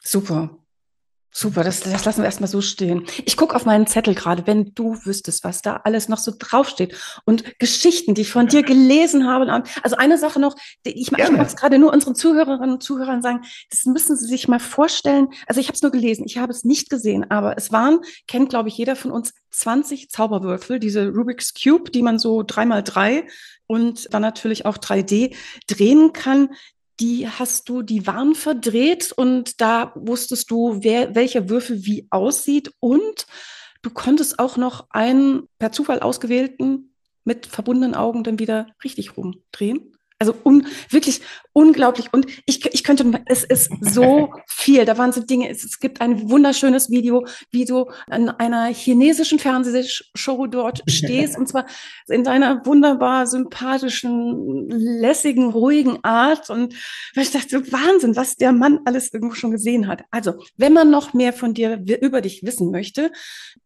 [0.00, 0.61] Super.
[1.34, 3.06] Super, das, das lassen wir erstmal so stehen.
[3.24, 6.94] Ich gucke auf meinen Zettel gerade, wenn du wüsstest, was da alles noch so draufsteht.
[7.24, 9.50] Und Geschichten, die ich von dir gelesen habe.
[9.82, 13.40] Also eine Sache noch, ich, ich mag es gerade nur unseren Zuhörerinnen und Zuhörern sagen,
[13.70, 15.28] das müssen sie sich mal vorstellen.
[15.46, 18.50] Also ich habe es nur gelesen, ich habe es nicht gesehen, aber es waren, kennt
[18.50, 23.26] glaube ich jeder von uns, 20 Zauberwürfel, diese Rubik's Cube, die man so dreimal drei
[23.66, 25.34] und dann natürlich auch 3D
[25.66, 26.50] drehen kann
[27.00, 32.72] die hast du, die waren verdreht und da wusstest du, wer, welcher Würfel wie aussieht
[32.80, 33.26] und
[33.82, 39.96] du konntest auch noch einen per Zufall ausgewählten mit verbundenen Augen dann wieder richtig rumdrehen.
[40.22, 41.20] Also un, wirklich
[41.52, 42.12] unglaublich.
[42.12, 44.84] Und ich, ich könnte, es ist so viel.
[44.84, 49.40] Da waren so Dinge, es, es gibt ein wunderschönes Video, wie du an einer chinesischen
[49.40, 51.36] Fernsehshow dort stehst.
[51.36, 51.66] und zwar
[52.06, 56.48] in deiner wunderbar sympathischen, lässigen, ruhigen Art.
[56.50, 56.76] Und
[57.16, 60.04] ich dachte, Wahnsinn, was der Mann alles irgendwo schon gesehen hat.
[60.12, 63.10] Also, wenn man noch mehr von dir über dich wissen möchte,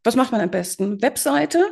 [0.02, 1.02] was macht man am besten?
[1.02, 1.66] Webseite,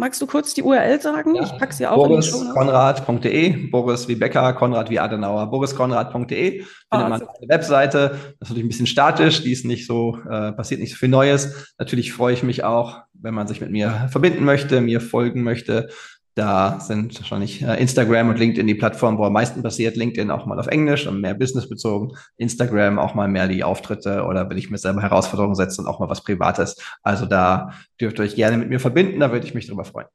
[0.00, 1.34] Magst du kurz die URL sagen?
[1.34, 1.42] Ja.
[1.42, 6.62] Ich packe sie auch Boris in die Konrad.de, Boris wie Becker, Konrad wie Adenauer, boriskonrad.de
[6.88, 8.08] ah, findet man eine Webseite.
[8.08, 11.10] Das ist natürlich ein bisschen statisch, die ist nicht so, äh, passiert nicht so viel
[11.10, 11.74] Neues.
[11.78, 15.90] Natürlich freue ich mich auch, wenn man sich mit mir verbinden möchte, mir folgen möchte.
[16.36, 19.96] Da sind wahrscheinlich äh, Instagram und LinkedIn die Plattform, wo am meisten passiert.
[19.96, 22.16] LinkedIn auch mal auf Englisch und mehr businessbezogen.
[22.36, 25.98] Instagram auch mal mehr die Auftritte oder wenn ich mir selber Herausforderungen setze und auch
[25.98, 26.76] mal was Privates.
[27.02, 30.06] Also da dürft ihr euch gerne mit mir verbinden, da würde ich mich drüber freuen.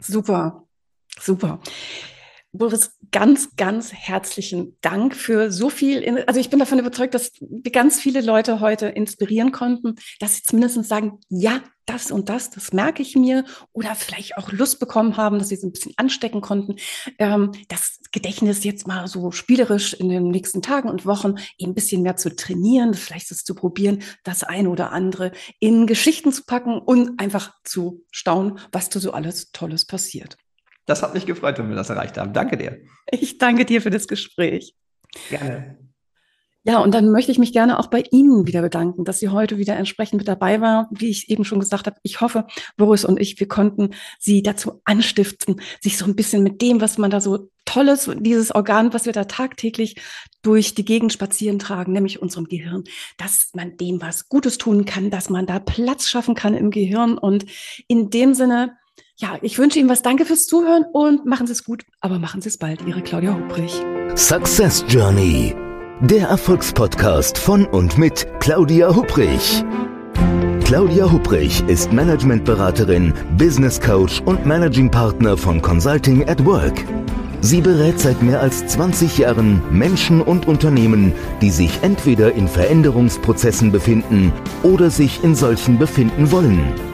[0.00, 0.64] Super,
[1.18, 1.60] super.
[2.56, 6.22] Boris, ganz, ganz herzlichen Dank für so viel.
[6.28, 10.42] Also ich bin davon überzeugt, dass wir ganz viele Leute heute inspirieren konnten, dass sie
[10.44, 15.16] zumindest sagen, ja, das und das, das merke ich mir oder vielleicht auch Lust bekommen
[15.16, 16.76] haben, dass sie es ein bisschen anstecken konnten,
[17.18, 21.74] ähm, das Gedächtnis jetzt mal so spielerisch in den nächsten Tagen und Wochen eben ein
[21.74, 26.44] bisschen mehr zu trainieren, vielleicht es zu probieren, das eine oder andere in Geschichten zu
[26.44, 30.36] packen und einfach zu staunen, was da so alles Tolles passiert.
[30.86, 32.32] Das hat mich gefreut, wenn wir das erreicht haben.
[32.32, 32.78] Danke dir.
[33.10, 34.74] Ich danke dir für das Gespräch.
[35.30, 35.78] Gerne.
[36.66, 39.58] Ja, und dann möchte ich mich gerne auch bei Ihnen wieder bedanken, dass Sie heute
[39.58, 40.88] wieder entsprechend mit dabei war.
[40.90, 42.46] Wie ich eben schon gesagt habe, ich hoffe,
[42.78, 46.96] Boris und ich, wir konnten Sie dazu anstiften, sich so ein bisschen mit dem, was
[46.96, 49.96] man da so Tolles, dieses Organ, was wir da tagtäglich
[50.40, 52.84] durch die Gegend spazieren tragen, nämlich unserem Gehirn,
[53.18, 57.18] dass man dem was Gutes tun kann, dass man da Platz schaffen kann im Gehirn.
[57.18, 57.44] Und
[57.88, 58.78] in dem Sinne,
[59.16, 60.02] ja, ich wünsche Ihnen was.
[60.02, 62.82] Danke fürs Zuhören und machen Sie es gut, aber machen Sie es bald.
[62.86, 63.82] Ihre Claudia Hubrich.
[64.14, 65.54] Success Journey.
[66.00, 69.64] Der Erfolgspodcast von und mit Claudia Hubrich.
[70.64, 76.84] Claudia Hubrich ist Managementberaterin, Business Coach und Managing Partner von Consulting at Work.
[77.42, 81.12] Sie berät seit mehr als 20 Jahren Menschen und Unternehmen,
[81.42, 86.93] die sich entweder in Veränderungsprozessen befinden oder sich in solchen befinden wollen.